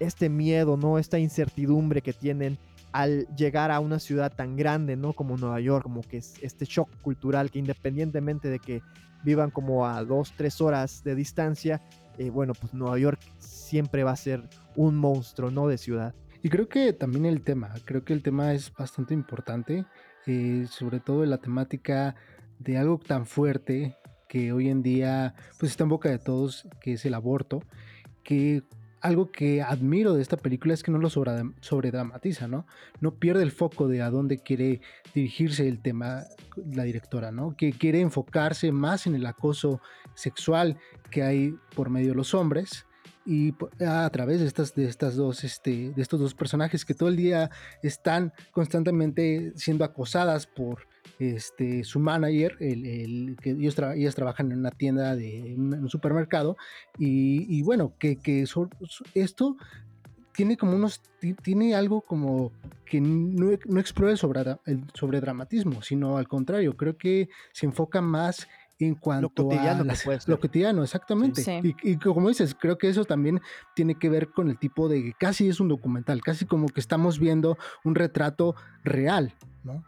este 0.00 0.30
miedo, 0.30 0.78
¿no? 0.78 0.98
Esta 0.98 1.18
incertidumbre 1.18 2.00
que 2.00 2.14
tienen 2.14 2.56
al 2.90 3.26
llegar 3.36 3.70
a 3.70 3.80
una 3.80 3.98
ciudad 3.98 4.32
tan 4.34 4.56
grande, 4.56 4.96
¿no? 4.96 5.12
Como 5.12 5.36
Nueva 5.36 5.60
York, 5.60 5.82
como 5.82 6.00
que 6.00 6.16
es 6.16 6.36
este 6.40 6.64
shock 6.64 6.88
cultural 7.02 7.50
que 7.50 7.58
independientemente 7.58 8.48
de 8.48 8.58
que 8.58 8.80
vivan 9.22 9.50
como 9.50 9.86
a 9.86 10.02
dos, 10.04 10.32
tres 10.38 10.62
horas 10.62 11.04
de 11.04 11.14
distancia, 11.14 11.82
eh, 12.16 12.30
bueno, 12.30 12.54
pues 12.54 12.72
Nueva 12.72 12.98
York 12.98 13.20
siempre 13.38 14.04
va 14.04 14.12
a 14.12 14.16
ser 14.16 14.42
un 14.74 14.96
monstruo, 14.96 15.50
¿no? 15.50 15.68
De 15.68 15.76
ciudad. 15.76 16.14
Y 16.42 16.48
creo 16.48 16.70
que 16.70 16.94
también 16.94 17.26
el 17.26 17.42
tema, 17.42 17.74
creo 17.84 18.06
que 18.06 18.14
el 18.14 18.22
tema 18.22 18.54
es 18.54 18.72
bastante 18.72 19.12
importante, 19.12 19.84
eh, 20.26 20.64
sobre 20.70 20.98
todo 20.98 21.26
la 21.26 21.36
temática 21.36 22.16
de 22.58 22.78
algo 22.78 22.98
tan 22.98 23.26
fuerte 23.26 23.98
que 24.34 24.50
hoy 24.50 24.68
en 24.68 24.82
día 24.82 25.36
pues 25.60 25.70
está 25.70 25.84
en 25.84 25.90
boca 25.90 26.08
de 26.08 26.18
todos, 26.18 26.66
que 26.80 26.94
es 26.94 27.04
el 27.04 27.14
aborto, 27.14 27.62
que 28.24 28.64
algo 29.00 29.30
que 29.30 29.62
admiro 29.62 30.12
de 30.12 30.22
esta 30.22 30.36
película 30.36 30.74
es 30.74 30.82
que 30.82 30.90
no 30.90 30.98
lo 30.98 31.08
sobredramatiza, 31.08 32.48
¿no? 32.48 32.66
No 33.00 33.14
pierde 33.14 33.44
el 33.44 33.52
foco 33.52 33.86
de 33.86 34.02
a 34.02 34.10
dónde 34.10 34.38
quiere 34.38 34.80
dirigirse 35.14 35.68
el 35.68 35.80
tema 35.80 36.24
la 36.56 36.82
directora, 36.82 37.30
¿no? 37.30 37.56
Que 37.56 37.74
quiere 37.74 38.00
enfocarse 38.00 38.72
más 38.72 39.06
en 39.06 39.14
el 39.14 39.24
acoso 39.24 39.80
sexual 40.16 40.78
que 41.12 41.22
hay 41.22 41.54
por 41.76 41.88
medio 41.88 42.08
de 42.08 42.16
los 42.16 42.34
hombres 42.34 42.86
y 43.24 43.54
a 43.86 44.10
través 44.10 44.40
de 44.40 44.48
estas, 44.48 44.74
de 44.74 44.86
estas 44.88 45.14
dos, 45.14 45.44
este, 45.44 45.92
de 45.92 46.02
estos 46.02 46.18
dos 46.18 46.34
personajes 46.34 46.84
que 46.84 46.94
todo 46.94 47.08
el 47.08 47.14
día 47.14 47.52
están 47.84 48.32
constantemente 48.50 49.52
siendo 49.54 49.84
acosadas 49.84 50.48
por 50.48 50.88
este, 51.18 51.84
su 51.84 52.00
manager, 52.00 52.56
el, 52.60 53.36
que 53.40 53.50
ellos, 53.50 53.76
ellas 53.94 54.14
trabajan 54.14 54.52
en 54.52 54.58
una 54.58 54.70
tienda 54.70 55.16
de 55.16 55.54
un 55.56 55.88
supermercado, 55.88 56.56
y, 56.98 57.62
bueno, 57.62 57.94
que, 57.98 58.18
esto 59.14 59.56
tiene 60.32 60.56
como 60.56 60.74
unos, 60.74 61.00
tiene 61.42 61.74
algo 61.74 62.00
como 62.00 62.52
que 62.84 63.00
no, 63.00 63.50
no 63.66 63.80
explora 63.80 64.12
el, 64.12 64.18
sobre, 64.18 64.40
el 64.66 64.84
sobredramatismo, 64.92 65.82
sino 65.82 66.16
al 66.16 66.28
contrario, 66.28 66.76
creo 66.76 66.96
que 66.96 67.28
se 67.52 67.66
enfoca 67.66 68.00
más 68.00 68.48
en 68.78 68.94
cuanto 68.94 69.42
lo 69.42 69.48
cotidiano 69.48 69.84
a 69.90 70.18
lo 70.26 70.40
cotidiano, 70.40 70.82
exactamente. 70.82 71.42
Y, 71.62 71.92
y, 71.92 71.96
como 71.96 72.28
dices, 72.28 72.54
creo 72.58 72.76
que 72.76 72.88
eso 72.88 73.04
también 73.04 73.40
tiene 73.74 73.94
que 73.96 74.08
ver 74.08 74.30
con 74.30 74.48
el 74.50 74.58
tipo 74.58 74.88
de 74.88 75.14
casi 75.18 75.48
es 75.48 75.60
un 75.60 75.68
documental, 75.68 76.20
casi 76.22 76.44
como 76.44 76.68
que 76.68 76.80
estamos 76.80 77.18
viendo 77.18 77.56
un 77.84 77.94
retrato 77.94 78.54
real 78.82 79.34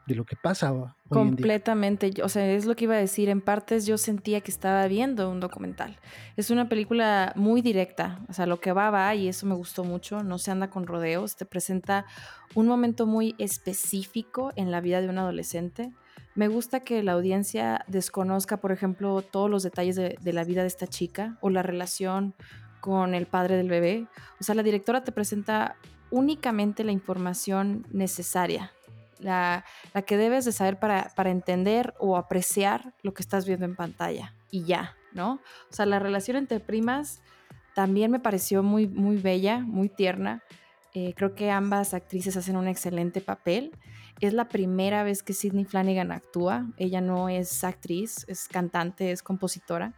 de 0.06 0.14
lo 0.14 0.24
que 0.24 0.36
pasa 0.36 0.72
hoy 0.72 0.88
Completamente, 1.08 2.10
o 2.22 2.28
sea, 2.28 2.50
es 2.50 2.64
lo 2.64 2.74
que 2.74 2.84
iba 2.84 2.94
a 2.94 2.98
decir, 2.98 3.28
en 3.28 3.40
partes 3.40 3.86
yo 3.86 3.98
sentía 3.98 4.40
que 4.40 4.50
estaba 4.50 4.86
viendo 4.88 5.30
un 5.30 5.38
documental. 5.38 5.98
Es 6.36 6.50
una 6.50 6.68
película 6.68 7.32
muy 7.36 7.60
directa, 7.60 8.20
o 8.28 8.32
sea, 8.32 8.46
lo 8.46 8.58
que 8.58 8.72
va 8.72 8.90
va 8.90 9.14
y 9.14 9.28
eso 9.28 9.46
me 9.46 9.54
gustó 9.54 9.84
mucho, 9.84 10.22
no 10.24 10.38
se 10.38 10.50
anda 10.50 10.70
con 10.70 10.86
rodeos, 10.86 11.36
te 11.36 11.44
presenta 11.44 12.06
un 12.54 12.66
momento 12.66 13.06
muy 13.06 13.34
específico 13.38 14.52
en 14.56 14.70
la 14.70 14.80
vida 14.80 15.00
de 15.00 15.08
un 15.08 15.18
adolescente. 15.18 15.92
Me 16.36 16.48
gusta 16.48 16.80
que 16.80 17.02
la 17.02 17.12
audiencia 17.12 17.82
desconozca, 17.88 18.58
por 18.58 18.70
ejemplo, 18.70 19.22
todos 19.22 19.50
los 19.50 19.62
detalles 19.62 19.96
de, 19.96 20.32
la 20.34 20.44
vida 20.44 20.60
de 20.60 20.68
esta 20.68 20.86
chica 20.86 21.38
o 21.40 21.48
la 21.48 21.62
relación 21.62 22.34
con 22.80 23.14
el 23.14 23.26
padre 23.26 23.56
del 23.56 23.70
bebé. 23.70 24.06
O 24.38 24.44
sea, 24.44 24.54
la 24.54 24.62
directora 24.62 25.02
te 25.02 25.12
presenta 25.12 25.76
únicamente 26.10 26.84
la 26.84 26.92
información 26.92 27.86
necesaria, 27.90 28.72
la, 29.18 29.64
la 29.94 30.02
que 30.02 30.18
debes 30.18 30.44
de 30.44 30.52
saber 30.52 30.78
para, 30.78 31.10
para, 31.16 31.30
entender 31.30 31.94
o 31.98 32.18
apreciar 32.18 32.92
lo 33.02 33.14
que 33.14 33.22
estás 33.22 33.46
viendo 33.46 33.64
en 33.64 33.74
pantalla. 33.74 34.34
Y 34.50 34.64
ya, 34.64 34.94
¿no? 35.14 35.40
O 35.70 35.72
sea, 35.72 35.86
la 35.86 35.98
relación 35.98 36.36
entre 36.36 36.60
primas 36.60 37.22
también 37.74 38.10
me 38.10 38.20
pareció 38.20 38.62
muy, 38.62 38.86
muy 38.86 39.16
bella, 39.16 39.60
muy 39.60 39.88
tierna. 39.88 40.42
Eh, 40.98 41.12
creo 41.14 41.34
que 41.34 41.50
ambas 41.50 41.92
actrices 41.92 42.38
hacen 42.38 42.56
un 42.56 42.68
excelente 42.68 43.20
papel. 43.20 43.70
Es 44.22 44.32
la 44.32 44.48
primera 44.48 45.04
vez 45.04 45.22
que 45.22 45.34
Sidney 45.34 45.66
Flanagan 45.66 46.10
actúa. 46.10 46.68
Ella 46.78 47.02
no 47.02 47.28
es 47.28 47.64
actriz, 47.64 48.24
es 48.28 48.48
cantante, 48.48 49.10
es 49.12 49.22
compositora. 49.22 49.92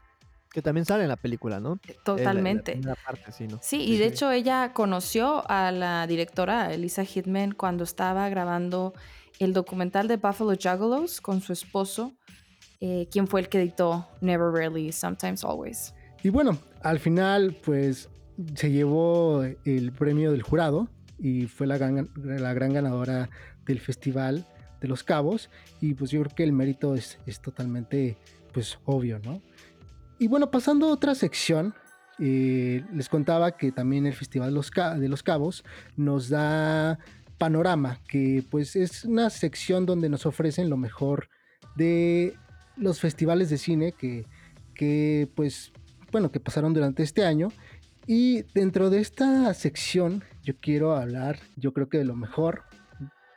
Que 0.50 0.60
también 0.60 0.84
sale 0.84 1.04
en 1.04 1.08
la 1.08 1.16
película, 1.16 1.60
¿no? 1.60 1.78
Eh, 1.86 1.96
totalmente. 2.04 2.72
En 2.72 2.82
la, 2.82 2.96
parte, 2.96 3.30
sí, 3.30 3.46
¿no? 3.46 3.60
sí, 3.62 3.80
y 3.80 3.96
de 3.96 4.06
hecho 4.06 4.32
ella 4.32 4.72
conoció 4.72 5.48
a 5.48 5.70
la 5.70 6.04
directora 6.08 6.74
Elisa 6.74 7.04
Hitman 7.04 7.52
cuando 7.52 7.84
estaba 7.84 8.28
grabando 8.28 8.92
el 9.38 9.52
documental 9.52 10.08
de 10.08 10.16
Buffalo 10.16 10.56
Juggalos 10.56 11.20
con 11.20 11.40
su 11.40 11.52
esposo, 11.52 12.12
eh, 12.80 13.06
quien 13.12 13.28
fue 13.28 13.38
el 13.38 13.48
que 13.48 13.60
editó 13.60 14.08
Never 14.20 14.50
Rarely, 14.50 14.90
Sometimes 14.90 15.44
Always. 15.44 15.94
Y 16.24 16.30
bueno, 16.30 16.58
al 16.82 16.98
final, 16.98 17.56
pues 17.64 18.08
se 18.54 18.70
llevó 18.70 19.44
el 19.64 19.92
premio 19.92 20.32
del 20.32 20.42
jurado 20.42 20.88
y 21.18 21.46
fue 21.46 21.66
la 21.66 21.78
gran, 21.78 22.10
la 22.16 22.52
gran 22.54 22.72
ganadora 22.72 23.30
del 23.66 23.80
Festival 23.80 24.46
de 24.80 24.88
los 24.88 25.02
Cabos. 25.02 25.50
Y 25.80 25.94
pues 25.94 26.10
yo 26.10 26.20
creo 26.22 26.34
que 26.34 26.44
el 26.44 26.52
mérito 26.52 26.94
es, 26.94 27.18
es 27.26 27.40
totalmente 27.40 28.16
pues 28.52 28.78
obvio, 28.84 29.18
¿no? 29.20 29.42
Y 30.18 30.26
bueno, 30.26 30.50
pasando 30.50 30.88
a 30.88 30.92
otra 30.92 31.14
sección, 31.14 31.74
eh, 32.18 32.84
les 32.92 33.08
contaba 33.08 33.56
que 33.56 33.70
también 33.70 34.06
el 34.06 34.14
Festival 34.14 34.48
de 34.48 35.08
los, 35.08 35.22
Cabos 35.22 35.64
nos 35.96 36.28
da 36.28 36.98
Panorama, 37.38 38.00
que 38.08 38.44
pues 38.50 38.74
es 38.74 39.04
una 39.04 39.30
sección 39.30 39.86
donde 39.86 40.08
nos 40.08 40.26
ofrecen 40.26 40.68
lo 40.68 40.76
mejor 40.76 41.28
de 41.76 42.34
los 42.76 42.98
festivales 42.98 43.50
de 43.50 43.58
cine 43.58 43.92
que, 43.92 44.26
que 44.74 45.28
pues 45.36 45.72
bueno, 46.10 46.32
que 46.32 46.40
pasaron 46.40 46.74
durante 46.74 47.04
este 47.04 47.24
año. 47.24 47.50
Y 48.10 48.44
dentro 48.54 48.88
de 48.88 49.00
esta 49.00 49.52
sección 49.52 50.24
yo 50.42 50.54
quiero 50.58 50.96
hablar, 50.96 51.40
yo 51.56 51.74
creo 51.74 51.90
que 51.90 51.98
de 51.98 52.06
lo 52.06 52.16
mejor, 52.16 52.62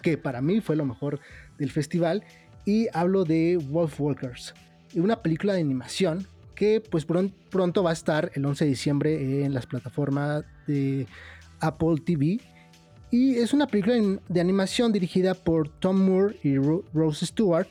que 0.01 0.17
para 0.17 0.41
mí 0.41 0.61
fue 0.61 0.77
lo 0.77 0.85
mejor 0.85 1.19
del 1.57 1.71
festival, 1.71 2.23
y 2.65 2.87
hablo 2.93 3.25
de 3.25 3.57
Wolf 3.57 3.99
Walkers, 3.99 4.53
una 4.95 5.21
película 5.21 5.51
de 5.51 5.59
animación 5.59 6.25
que 6.55 6.79
pues 6.79 7.05
pronto 7.05 7.83
va 7.83 7.89
a 7.89 7.93
estar 7.93 8.31
el 8.33 8.45
11 8.45 8.63
de 8.63 8.69
diciembre 8.69 9.43
en 9.43 9.53
las 9.53 9.65
plataformas 9.65 10.45
de 10.67 11.05
Apple 11.59 11.95
TV. 12.05 12.39
Y 13.09 13.35
es 13.35 13.51
una 13.51 13.67
película 13.67 13.95
de 14.29 14.39
animación 14.39 14.93
dirigida 14.93 15.33
por 15.33 15.67
Tom 15.67 15.99
Moore 16.05 16.37
y 16.43 16.55
Rose 16.57 17.25
Stewart 17.25 17.67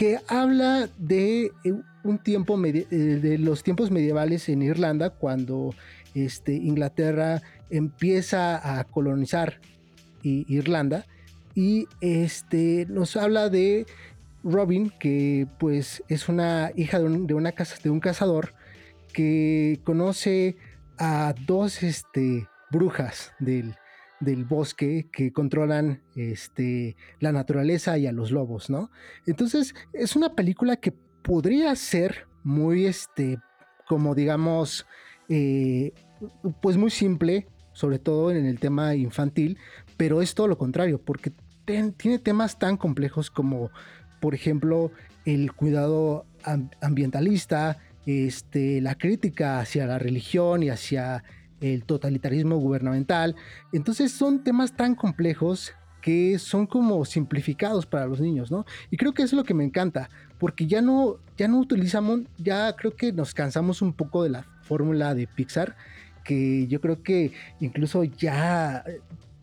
que 0.00 0.18
habla 0.28 0.88
de 0.96 1.52
eh, 1.64 1.74
un 2.04 2.18
tiempo 2.18 2.58
eh, 2.64 2.86
de 2.90 3.38
los 3.38 3.62
tiempos 3.62 3.90
medievales 3.90 4.48
en 4.48 4.62
Irlanda 4.62 5.10
cuando 5.10 5.74
este, 6.14 6.54
Inglaterra 6.54 7.42
empieza 7.70 8.78
a 8.78 8.84
colonizar 8.84 9.60
Irlanda 10.22 11.06
y 11.54 11.86
este, 12.00 12.86
nos 12.88 13.16
habla 13.16 13.48
de 13.48 13.86
Robin 14.42 14.92
que 14.98 15.46
pues 15.58 16.02
es 16.08 16.28
una 16.28 16.72
hija 16.76 16.98
de 16.98 17.04
un, 17.04 17.26
de 17.26 17.90
un 17.90 18.00
cazador 18.00 18.54
que 19.12 19.80
conoce 19.84 20.56
a 20.98 21.34
dos 21.46 21.82
este, 21.82 22.48
brujas 22.70 23.32
del, 23.38 23.74
del 24.20 24.44
bosque 24.44 25.08
que 25.12 25.32
controlan 25.32 26.02
este, 26.14 26.96
la 27.18 27.32
naturaleza 27.32 27.98
y 27.98 28.06
a 28.06 28.12
los 28.12 28.30
lobos, 28.30 28.70
¿no? 28.70 28.90
Entonces 29.26 29.74
es 29.92 30.14
una 30.14 30.34
película 30.34 30.76
que 30.76 30.92
podría 31.22 31.74
ser 31.74 32.26
muy, 32.44 32.86
este, 32.86 33.38
como 33.88 34.14
digamos, 34.14 34.86
eh, 35.30 35.92
pues 36.60 36.76
muy 36.76 36.90
simple, 36.90 37.46
sobre 37.72 37.98
todo 37.98 38.30
en 38.30 38.44
el 38.44 38.58
tema 38.58 38.94
infantil, 38.94 39.56
pero 39.96 40.20
es 40.20 40.34
todo 40.34 40.48
lo 40.48 40.58
contrario, 40.58 41.00
porque 41.00 41.32
tiene 41.64 42.18
temas 42.18 42.58
tan 42.58 42.76
complejos 42.76 43.30
como, 43.30 43.70
por 44.20 44.34
ejemplo, 44.34 44.90
el 45.24 45.52
cuidado 45.52 46.26
ambientalista, 46.80 47.78
este, 48.06 48.80
la 48.80 48.96
crítica 48.96 49.60
hacia 49.60 49.86
la 49.86 49.98
religión 49.98 50.62
y 50.62 50.70
hacia 50.70 51.22
el 51.60 51.84
totalitarismo 51.84 52.56
gubernamental. 52.56 53.36
Entonces 53.72 54.12
son 54.12 54.42
temas 54.42 54.74
tan 54.74 54.94
complejos 54.94 55.72
que 56.00 56.38
son 56.38 56.66
como 56.66 57.04
simplificados 57.04 57.86
para 57.86 58.06
los 58.06 58.20
niños, 58.20 58.50
¿no? 58.50 58.64
Y 58.90 58.96
creo 58.96 59.12
que 59.12 59.22
eso 59.22 59.36
es 59.36 59.38
lo 59.38 59.44
que 59.44 59.54
me 59.54 59.64
encanta, 59.64 60.08
porque 60.38 60.66
ya 60.66 60.80
no, 60.80 61.18
ya 61.36 61.46
no 61.46 61.58
utilizamos, 61.58 62.20
ya 62.38 62.74
creo 62.74 62.96
que 62.96 63.12
nos 63.12 63.34
cansamos 63.34 63.82
un 63.82 63.92
poco 63.92 64.22
de 64.22 64.30
la 64.30 64.46
fórmula 64.70 65.16
de 65.16 65.26
Pixar, 65.26 65.74
que 66.22 66.68
yo 66.68 66.80
creo 66.80 67.02
que 67.02 67.32
incluso 67.58 68.04
ya 68.04 68.84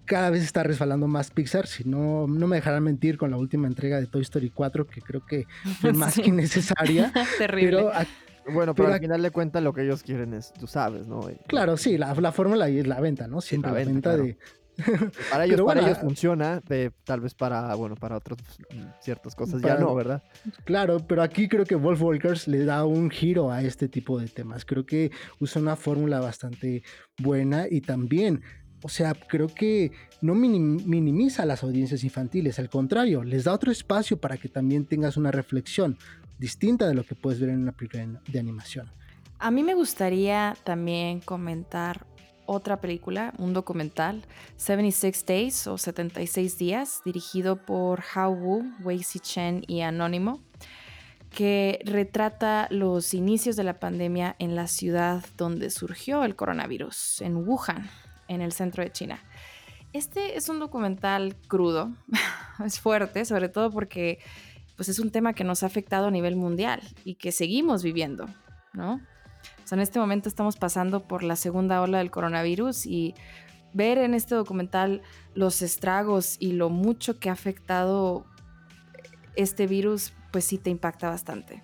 cada 0.06 0.30
vez 0.30 0.42
está 0.42 0.64
resbalando 0.64 1.06
más 1.10 1.32
Pixar, 1.32 1.68
si 1.68 1.84
no, 1.84 2.28
no 2.28 2.48
me 2.48 2.56
dejarán 2.56 2.82
mentir 2.84 3.18
con 3.18 3.30
la 3.30 3.36
última 3.36 3.68
entrega 3.68 4.00
de 4.00 4.08
Toy 4.08 4.22
Story 4.22 4.52
4, 4.52 4.88
que 4.88 5.02
creo 5.02 5.26
que 5.26 5.46
fue 5.82 5.92
más 5.94 6.16
que 6.16 6.32
necesaria. 6.32 7.12
Terrible. 7.38 7.72
Pero 7.72 7.92
bueno, 8.54 8.74
pero, 8.74 8.94
al 8.94 9.00
final 9.02 9.22
de 9.22 9.32
cuentas 9.32 9.62
lo 9.62 9.74
que 9.74 9.82
ellos 9.82 10.04
quieren 10.04 10.34
es, 10.34 10.54
tú 10.54 10.66
sabes, 10.66 11.08
¿no? 11.08 11.30
Claro, 11.48 11.76
sí, 11.76 11.98
la, 11.98 12.16
la 12.16 12.32
fórmula 12.32 12.70
es 12.70 12.88
la 12.88 13.02
venta, 13.02 13.28
¿no? 13.28 13.42
Siempre 13.42 13.72
la 13.72 13.78
venta, 13.78 14.16
de... 14.16 14.38
para 15.32 15.46
ellos, 15.46 15.62
para 15.62 15.82
ellos 15.82 15.98
funciona, 15.98 16.62
tal 17.04 17.20
vez 17.20 17.34
para, 17.34 17.74
bueno, 17.76 17.96
para 17.96 18.18
otros 18.18 18.40
pues, 18.42 18.86
ciertas 19.02 19.36
cosas 19.36 19.62
ya 19.62 19.76
no, 19.76 19.94
¿verdad? 19.96 20.24
Claro, 20.66 21.00
pero 21.08 21.24
aquí 21.24 21.48
creo 21.48 21.66
que 21.66 21.76
Wolf 21.76 22.02
Walkers 22.02 22.48
le 22.48 22.66
da 22.66 22.86
un 22.86 23.10
giro 23.10 23.52
a 23.52 23.62
este 23.62 23.88
tipo 23.88 24.20
de 24.20 24.28
temas. 24.28 24.66
Creo 24.66 24.86
que 24.86 25.12
usa 25.40 25.62
una 25.62 25.76
fórmula 25.76 26.20
bastante 26.20 26.84
buena 27.18 27.66
y 27.70 27.82
también 27.82 28.44
o 28.84 28.90
sea, 28.90 29.16
creo 29.16 29.48
que 29.48 29.92
no 30.22 30.36
minimiza 30.36 31.46
las 31.46 31.64
audiencias 31.64 32.04
infantiles, 32.04 32.60
al 32.60 32.70
contrario, 32.70 33.24
les 33.24 33.46
da 33.46 33.54
otro 33.54 33.72
espacio 33.72 34.18
para 34.22 34.38
que 34.38 34.50
también 34.50 34.86
tengas 34.86 35.18
una 35.18 35.32
reflexión 35.32 35.98
distinta 36.38 36.88
de 36.88 36.94
lo 36.94 37.04
que 37.04 37.16
puedes 37.16 37.40
ver 37.40 37.50
en 37.50 37.62
una 37.62 37.72
película 37.72 38.22
de 38.28 38.40
animación. 38.40 38.92
A 39.40 39.52
mí 39.52 39.64
me 39.64 39.74
gustaría 39.74 40.56
también 40.64 41.20
comentar 41.22 42.06
otra 42.48 42.82
película, 42.82 43.34
un 43.38 43.54
documental, 43.54 44.26
76 44.56 45.26
Days 45.26 45.68
o 45.68 45.78
76 45.78 46.58
días, 46.58 47.02
dirigido 47.06 47.58
por 47.58 48.04
Hao 48.14 48.32
Wu, 48.32 48.72
Wei 48.84 49.02
Chen 49.02 49.64
y 49.68 49.82
Anónimo, 49.82 50.42
que 51.30 51.80
retrata 51.86 52.68
los 52.72 53.14
inicios 53.14 53.56
de 53.56 53.64
la 53.64 53.80
pandemia 53.80 54.36
en 54.40 54.56
la 54.56 54.68
ciudad 54.68 55.24
donde 55.38 55.70
surgió 55.70 56.24
el 56.24 56.36
coronavirus, 56.36 57.22
en 57.22 57.38
Wuhan, 57.38 57.90
en 58.28 58.42
el 58.42 58.54
centro 58.54 58.84
de 58.84 58.92
China. 58.92 59.20
Este 59.94 60.38
es 60.38 60.50
un 60.50 60.60
documental 60.60 61.36
crudo, 61.48 61.94
es 62.66 62.80
fuerte, 62.80 63.26
sobre 63.26 63.50
todo 63.50 63.72
porque 63.72 64.20
pues 64.76 64.90
es 64.90 65.00
un 65.00 65.12
tema 65.12 65.34
que 65.34 65.44
nos 65.44 65.64
ha 65.64 65.66
afectado 65.66 66.08
a 66.08 66.12
nivel 66.12 66.36
mundial 66.36 66.82
y 67.04 67.16
que 67.16 67.32
seguimos 67.32 67.84
viviendo, 67.84 68.28
¿no? 68.74 69.02
O 69.64 69.68
sea, 69.68 69.76
en 69.76 69.82
este 69.82 70.00
momento 70.00 70.30
estamos 70.30 70.58
pasando 70.58 71.08
por 71.08 71.24
la 71.24 71.36
segunda 71.36 71.82
ola 71.82 71.98
del 71.98 72.12
coronavirus 72.12 72.86
y 72.86 73.16
ver 73.74 73.98
en 73.98 74.14
este 74.14 74.36
documental 74.36 75.02
los 75.34 75.62
estragos 75.62 76.38
y 76.40 76.54
lo 76.54 76.70
mucho 76.70 77.20
que 77.20 77.30
ha 77.30 77.34
afectado 77.34 78.26
este 79.36 79.68
virus, 79.68 80.14
pues 80.32 80.46
sí 80.46 80.58
te 80.58 80.70
impacta 80.70 81.10
bastante. 81.10 81.62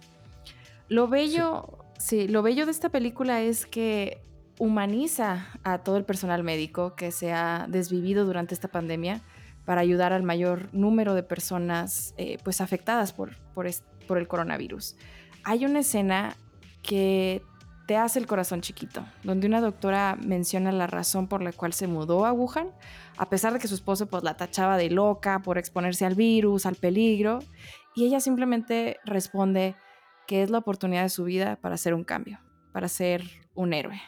Lo 0.90 1.08
bello, 1.08 1.80
sí, 1.98 2.28
lo 2.28 2.44
bello 2.44 2.66
de 2.66 2.72
esta 2.72 2.90
película 2.90 3.42
es 3.42 3.66
que 3.66 4.22
humaniza 4.60 5.48
a 5.64 5.80
todo 5.80 5.98
el 5.98 6.06
personal 6.06 6.44
médico 6.44 6.96
que 6.96 7.12
se 7.12 7.34
ha 7.34 7.66
desvivido 7.68 8.26
durante 8.26 8.54
esta 8.54 8.68
pandemia 8.68 9.22
para 9.66 9.82
ayudar 9.82 10.14
al 10.14 10.24
mayor 10.24 10.70
número 10.74 11.16
de 11.16 11.24
personas 11.24 12.14
eh, 12.18 12.38
pues 12.44 12.62
afectadas 12.62 13.14
por, 13.14 13.38
por, 13.54 13.68
por 14.08 14.18
el 14.18 14.28
coronavirus. 14.28 14.96
Hay 15.44 15.66
una 15.66 15.80
escena 15.80 16.36
que 16.82 17.42
te 17.86 17.98
hace 17.98 18.20
el 18.20 18.28
corazón 18.28 18.62
chiquito, 18.62 19.06
donde 19.24 19.48
una 19.48 19.60
doctora 19.60 20.18
menciona 20.22 20.72
la 20.72 20.88
razón 20.88 21.28
por 21.28 21.42
la 21.42 21.52
cual 21.52 21.74
se 21.74 21.88
mudó 21.88 22.26
a 22.26 22.32
Wuhan, 22.32 22.70
a 23.18 23.30
pesar 23.30 23.54
de 23.54 23.60
que 23.60 23.68
su 23.68 23.76
esposo 23.76 24.08
pues 24.08 24.24
la 24.24 24.38
tachaba 24.38 24.78
de 24.78 24.90
loca 24.90 25.40
por 25.40 25.58
exponerse 25.58 26.06
al 26.06 26.16
virus, 26.16 26.66
al 26.66 26.76
peligro, 26.76 27.40
y 27.96 28.06
ella 28.06 28.20
simplemente 28.20 28.98
responde 29.06 29.76
que 30.28 30.44
es 30.44 30.50
la 30.50 30.60
oportunidad 30.60 31.04
de 31.04 31.10
su 31.10 31.26
vida 31.26 31.58
para 31.58 31.76
hacer 31.76 31.94
un 31.94 32.04
cambio, 32.04 32.40
para 32.72 32.88
ser 32.88 33.24
un 33.54 33.74
héroe. 33.74 34.02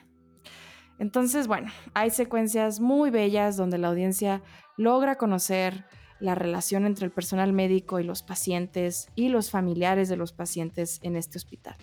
Entonces, 0.98 1.48
bueno, 1.48 1.72
hay 1.94 2.10
secuencias 2.10 2.80
muy 2.80 3.10
bellas 3.10 3.58
donde 3.58 3.78
la 3.78 3.90
audiencia 3.90 4.42
logra 4.78 5.18
conocer 5.18 5.86
la 6.20 6.36
relación 6.36 6.86
entre 6.86 7.06
el 7.06 7.12
personal 7.12 7.52
médico 7.52 8.00
y 8.00 8.04
los 8.06 8.24
pacientes 8.24 9.10
y 9.16 9.28
los 9.28 9.52
familiares 9.52 10.08
de 10.08 10.16
los 10.16 10.32
pacientes 10.32 11.00
en 11.04 11.18
este 11.18 11.38
hospital. 11.38 11.76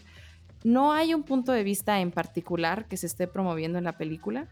No 0.64 0.92
hay 0.92 1.14
un 1.14 1.22
punto 1.24 1.52
de 1.52 1.64
vista 1.64 2.00
en 2.00 2.10
particular 2.10 2.86
que 2.86 2.96
se 2.96 3.06
esté 3.06 3.26
promoviendo 3.26 3.78
en 3.78 3.84
la 3.84 3.98
película. 3.98 4.48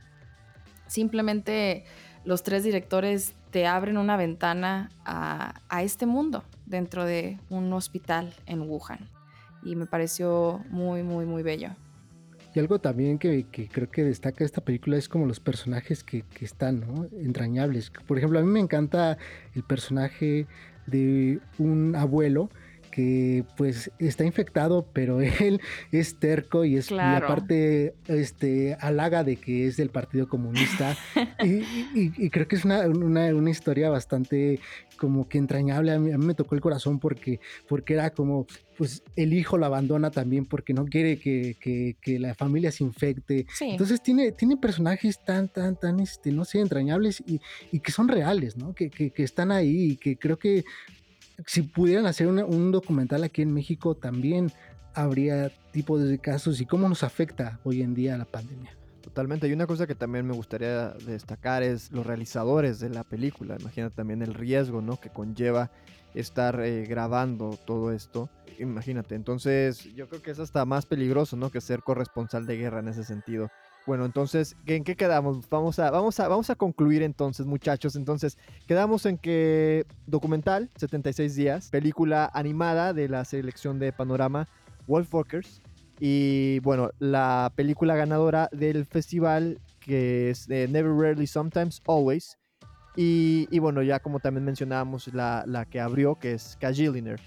Simplemente 0.86 1.84
los 2.24 2.42
tres 2.42 2.64
directores 2.64 3.34
te 3.50 3.66
abren 3.66 3.96
una 3.96 4.16
ventana 4.16 4.90
a, 5.04 5.82
este 5.82 6.06
mundo 6.06 6.44
dentro 6.66 7.04
de 7.04 7.38
un 7.48 7.72
hospital 7.72 8.32
en 8.46 8.62
Wuhan. 8.62 9.08
Y 9.62 9.76
me 9.76 9.86
pareció 9.86 10.64
muy, 10.70 11.02
muy, 11.02 11.26
muy 11.26 11.42
bello. 11.42 11.70
Y 12.54 12.58
algo 12.58 12.80
también 12.80 13.18
que, 13.18 13.46
creo 13.70 13.88
que 13.88 14.02
destaca 14.02 14.44
esta 14.44 14.60
película 14.60 14.96
es 14.96 15.08
como 15.08 15.26
los 15.26 15.38
personajes 15.38 16.02
que, 16.02 16.24
están. 16.40 17.08
Entrañables. 17.12 17.90
Por 17.90 18.18
ejemplo, 18.18 18.40
a 18.40 18.42
mí 18.42 18.48
me 18.48 18.60
encanta 18.60 19.16
el 19.54 19.62
personaje 19.62 20.46
de 20.86 21.40
un 21.58 21.94
abuelo 21.94 22.50
que 22.90 23.44
pues 23.56 23.90
está 23.98 24.24
infectado, 24.24 24.86
pero 24.92 25.20
él 25.20 25.60
es 25.92 26.16
terco 26.16 26.64
y 26.64 26.76
es 26.76 26.90
aparte 26.92 27.94
este 28.06 28.76
halaga 28.80 29.24
de 29.24 29.36
que 29.36 29.66
es 29.66 29.76
del 29.76 29.90
Partido 29.90 30.28
Comunista 30.28 30.96
y, 31.42 32.30
creo 32.30 32.46
que 32.48 32.56
es 32.56 32.64
una, 32.64 32.86
una, 32.86 33.50
historia 33.50 33.90
bastante 33.90 34.60
como 34.96 35.28
que 35.28 35.38
entrañable. 35.38 35.92
A 35.92 35.98
mí, 35.98 36.10
me 36.18 36.34
tocó 36.34 36.54
el 36.54 36.60
corazón 36.60 36.98
porque, 36.98 37.40
porque 37.68 37.94
era 37.94 38.10
como, 38.10 38.46
pues 38.76 39.02
el 39.16 39.32
hijo 39.32 39.58
lo 39.58 39.66
abandona 39.66 40.10
también 40.10 40.46
porque 40.46 40.72
no 40.72 40.84
quiere 40.84 41.18
que, 41.18 41.56
que, 41.58 42.18
la 42.18 42.34
familia 42.34 42.70
se 42.70 42.84
infecte. 42.84 43.46
Entonces 43.60 44.02
tiene, 44.02 44.32
tiene 44.32 44.56
personajes 44.56 45.18
tan, 45.24 45.48
tan, 45.48 45.76
tan, 45.76 46.00
este, 46.00 46.30
no 46.32 46.44
sé, 46.44 46.60
entrañables 46.60 47.22
y, 47.26 47.40
y 47.72 47.80
que 47.80 47.92
son 47.92 48.08
reales, 48.08 48.56
¿no? 48.56 48.74
Que, 48.74 48.90
que, 48.90 49.12
están 49.22 49.52
ahí 49.52 49.92
y 49.92 49.96
que 49.96 50.16
creo 50.16 50.38
que 50.38 50.64
si 51.46 51.62
pudieran 51.62 52.06
hacer 52.06 52.26
un 52.26 52.72
documental 52.72 53.24
aquí 53.24 53.42
en 53.42 53.52
México 53.52 53.94
también 53.94 54.52
habría 54.94 55.50
tipo 55.72 55.98
de 55.98 56.18
casos 56.18 56.60
y 56.60 56.66
cómo 56.66 56.88
nos 56.88 57.02
afecta 57.02 57.60
hoy 57.64 57.82
en 57.82 57.94
día 57.94 58.16
la 58.16 58.24
pandemia. 58.24 58.76
Totalmente. 59.02 59.48
Y 59.48 59.52
una 59.52 59.66
cosa 59.66 59.86
que 59.86 59.94
también 59.94 60.26
me 60.26 60.34
gustaría 60.34 60.90
destacar 60.90 61.62
es 61.62 61.90
los 61.90 62.06
realizadores 62.06 62.80
de 62.80 62.90
la 62.90 63.02
película. 63.02 63.56
Imagina 63.58 63.90
también 63.90 64.22
el 64.22 64.34
riesgo 64.34 64.82
¿no? 64.82 65.00
que 65.00 65.10
conlleva 65.10 65.70
estar 66.14 66.60
eh, 66.60 66.84
grabando 66.86 67.58
todo 67.64 67.92
esto. 67.92 68.28
Imagínate. 68.58 69.14
Entonces, 69.14 69.84
yo 69.94 70.08
creo 70.08 70.22
que 70.22 70.30
es 70.30 70.38
hasta 70.38 70.64
más 70.64 70.86
peligroso 70.86 71.36
¿no? 71.36 71.50
que 71.50 71.60
ser 71.60 71.82
corresponsal 71.82 72.46
de 72.46 72.56
guerra 72.56 72.80
en 72.80 72.88
ese 72.88 73.04
sentido. 73.04 73.50
Bueno, 73.90 74.04
entonces, 74.04 74.54
¿en 74.66 74.84
qué 74.84 74.94
quedamos? 74.94 75.50
Vamos 75.50 75.80
a, 75.80 75.90
vamos 75.90 76.20
a, 76.20 76.28
vamos 76.28 76.48
a 76.48 76.54
concluir 76.54 77.02
entonces, 77.02 77.44
muchachos. 77.44 77.96
Entonces, 77.96 78.38
quedamos 78.68 79.04
en 79.04 79.18
que 79.18 79.84
documental, 80.06 80.70
76 80.76 81.34
días, 81.34 81.70
película 81.70 82.30
animada 82.32 82.92
de 82.92 83.08
la 83.08 83.24
selección 83.24 83.80
de 83.80 83.92
Panorama, 83.92 84.46
Wolfwalkers. 84.86 85.60
Y 85.98 86.60
bueno, 86.60 86.90
la 87.00 87.50
película 87.56 87.96
ganadora 87.96 88.48
del 88.52 88.86
festival, 88.86 89.58
que 89.80 90.30
es 90.30 90.48
Never 90.48 90.92
Rarely 90.92 91.26
Sometimes 91.26 91.82
Always. 91.88 92.38
Y, 92.94 93.58
bueno, 93.58 93.82
ya 93.82 93.98
como 93.98 94.20
también 94.20 94.44
mencionábamos, 94.44 95.12
la, 95.12 95.42
la 95.48 95.64
que 95.64 95.80
abrió, 95.80 96.14
que 96.14 96.34
es 96.34 96.56
Kajillionaire. 96.60 97.20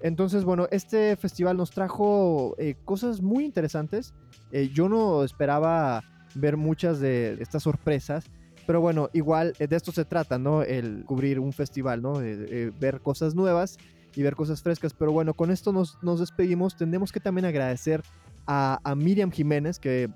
Entonces, 0.00 0.44
bueno, 0.44 0.68
este 0.70 1.16
festival 1.16 1.56
nos 1.56 1.70
trajo 1.70 2.54
eh, 2.58 2.76
cosas 2.84 3.22
muy 3.22 3.44
interesantes. 3.44 4.14
Eh, 4.52 4.70
yo 4.72 4.88
no 4.88 5.24
esperaba 5.24 6.04
ver 6.34 6.56
muchas 6.56 7.00
de 7.00 7.38
estas 7.40 7.62
sorpresas, 7.62 8.24
pero 8.66 8.80
bueno, 8.80 9.08
igual 9.14 9.54
eh, 9.58 9.66
de 9.66 9.76
esto 9.76 9.92
se 9.92 10.04
trata, 10.04 10.38
¿no? 10.38 10.62
El 10.62 11.04
cubrir 11.06 11.40
un 11.40 11.52
festival, 11.52 12.02
¿no? 12.02 12.14
ver 12.14 13.00
cosas 13.00 13.34
nuevas 13.34 13.78
y 14.14 14.22
ver 14.22 14.36
cosas 14.36 14.62
frescas. 14.62 14.92
Pero 14.92 15.12
bueno, 15.12 15.34
con 15.34 15.50
esto 15.50 15.72
nos, 15.72 15.98
despedimos. 16.20 16.76
Tenemos 16.76 17.10
que 17.10 17.20
también 17.20 17.46
agradecer 17.46 18.02
a, 18.46 18.94
Miriam 18.96 19.30
Jiménez, 19.30 19.78
que 19.78 20.10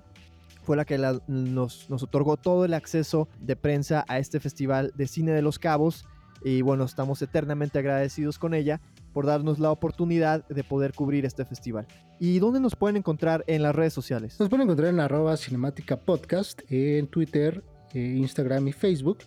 fue 0.63 0.77
la 0.77 0.85
que 0.85 0.99
nos, 1.27 1.89
nos 1.89 2.03
otorgó 2.03 2.37
todo 2.37 2.65
el 2.65 2.75
acceso 2.75 3.27
de 3.39 3.55
prensa 3.55 4.05
a 4.07 4.19
este 4.19 4.39
festival 4.39 4.93
de 4.95 5.07
cine 5.07 5.31
de 5.31 5.41
los 5.41 5.57
cabos. 5.57 6.05
Y 6.43 6.61
bueno, 6.61 6.85
estamos 6.85 7.21
eternamente 7.21 7.79
agradecidos 7.79 8.37
con 8.39 8.53
ella 8.53 8.79
por 9.13 9.25
darnos 9.25 9.59
la 9.59 9.71
oportunidad 9.71 10.47
de 10.47 10.63
poder 10.63 10.93
cubrir 10.93 11.25
este 11.25 11.45
festival. 11.45 11.87
¿Y 12.19 12.39
dónde 12.39 12.59
nos 12.59 12.75
pueden 12.75 12.97
encontrar 12.97 13.43
en 13.47 13.63
las 13.63 13.75
redes 13.75 13.93
sociales? 13.93 14.39
Nos 14.39 14.49
pueden 14.49 14.63
encontrar 14.63 14.89
en 14.89 14.99
arroba 14.99 15.35
cinemática 15.37 15.97
podcast, 15.97 16.61
en 16.69 17.07
Twitter, 17.07 17.63
eh, 17.93 17.99
Instagram 17.99 18.67
y 18.67 18.73
Facebook. 18.73 19.19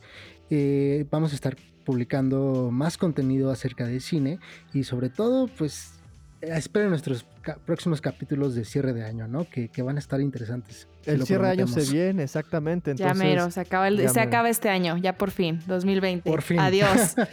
Eh, 0.50 1.06
vamos 1.10 1.32
a 1.32 1.34
estar 1.34 1.56
publicando 1.84 2.70
más 2.72 2.96
contenido 2.96 3.50
acerca 3.50 3.86
de 3.86 4.00
cine 4.00 4.38
y 4.72 4.84
sobre 4.84 5.10
todo, 5.10 5.48
pues 5.48 5.94
esperen 6.40 6.90
nuestros 6.90 7.26
próximos 7.64 8.00
capítulos 8.00 8.54
de 8.54 8.64
cierre 8.64 8.92
de 8.92 9.04
año, 9.04 9.28
¿no? 9.28 9.46
Que, 9.48 9.70
van 9.82 9.96
a 9.96 9.98
estar 9.98 10.20
interesantes. 10.20 10.88
El 11.04 11.24
cierre 11.24 11.46
de 11.46 11.52
año 11.52 11.66
se 11.66 11.90
viene, 11.92 12.22
exactamente. 12.22 12.90
Entonces, 12.92 13.18
ya 13.18 13.24
mero, 13.24 13.50
se 13.50 13.60
acaba, 13.60 13.90
se 13.90 14.20
acaba 14.20 14.48
este 14.48 14.68
año, 14.68 14.96
ya 14.96 15.14
por 15.14 15.30
fin, 15.30 15.60
2020. 15.66 16.30
Por 16.30 16.42
fin. 16.42 16.58
Adiós. 16.58 17.14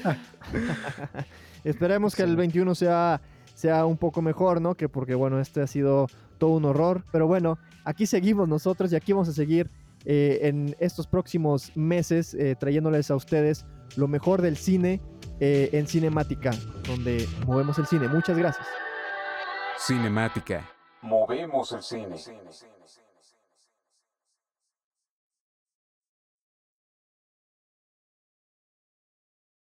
Esperemos 1.64 2.16
que 2.16 2.24
el 2.24 2.36
21 2.36 2.76
sea, 2.76 3.22
sea 3.54 3.86
un 3.86 3.98
poco 3.98 4.22
mejor, 4.22 4.62
¿no? 4.62 4.76
Que 4.76 4.90
porque, 4.90 5.16
bueno, 5.16 5.40
este 5.40 5.62
ha 5.62 5.68
sido 5.68 6.08
todo 6.38 6.52
un 6.52 6.66
horror. 6.66 7.04
Pero 7.12 7.28
bueno, 7.28 7.58
aquí 7.86 8.06
seguimos 8.06 8.48
nosotros 8.48 8.92
y 8.92 8.96
aquí 8.96 9.14
vamos 9.14 9.30
a 9.30 9.34
seguir 9.34 9.70
eh, 10.06 10.40
en 10.44 10.76
estos 10.80 11.06
próximos 11.06 11.72
meses 11.76 12.34
eh, 12.34 12.56
trayéndoles 12.60 13.12
a 13.12 13.16
ustedes 13.16 13.66
lo 13.96 14.08
mejor 14.08 14.42
del 14.42 14.58
cine 14.58 15.00
eh, 15.40 15.70
en 15.74 15.88
Cinemática, 15.88 16.52
donde 16.88 17.28
movemos 17.46 17.78
el 17.78 17.86
cine. 17.86 18.08
Muchas 18.08 18.38
gracias. 18.38 18.68
Cinemática. 19.78 20.68
Movemos 21.02 21.72
el 21.72 21.82
cine. 21.82 22.16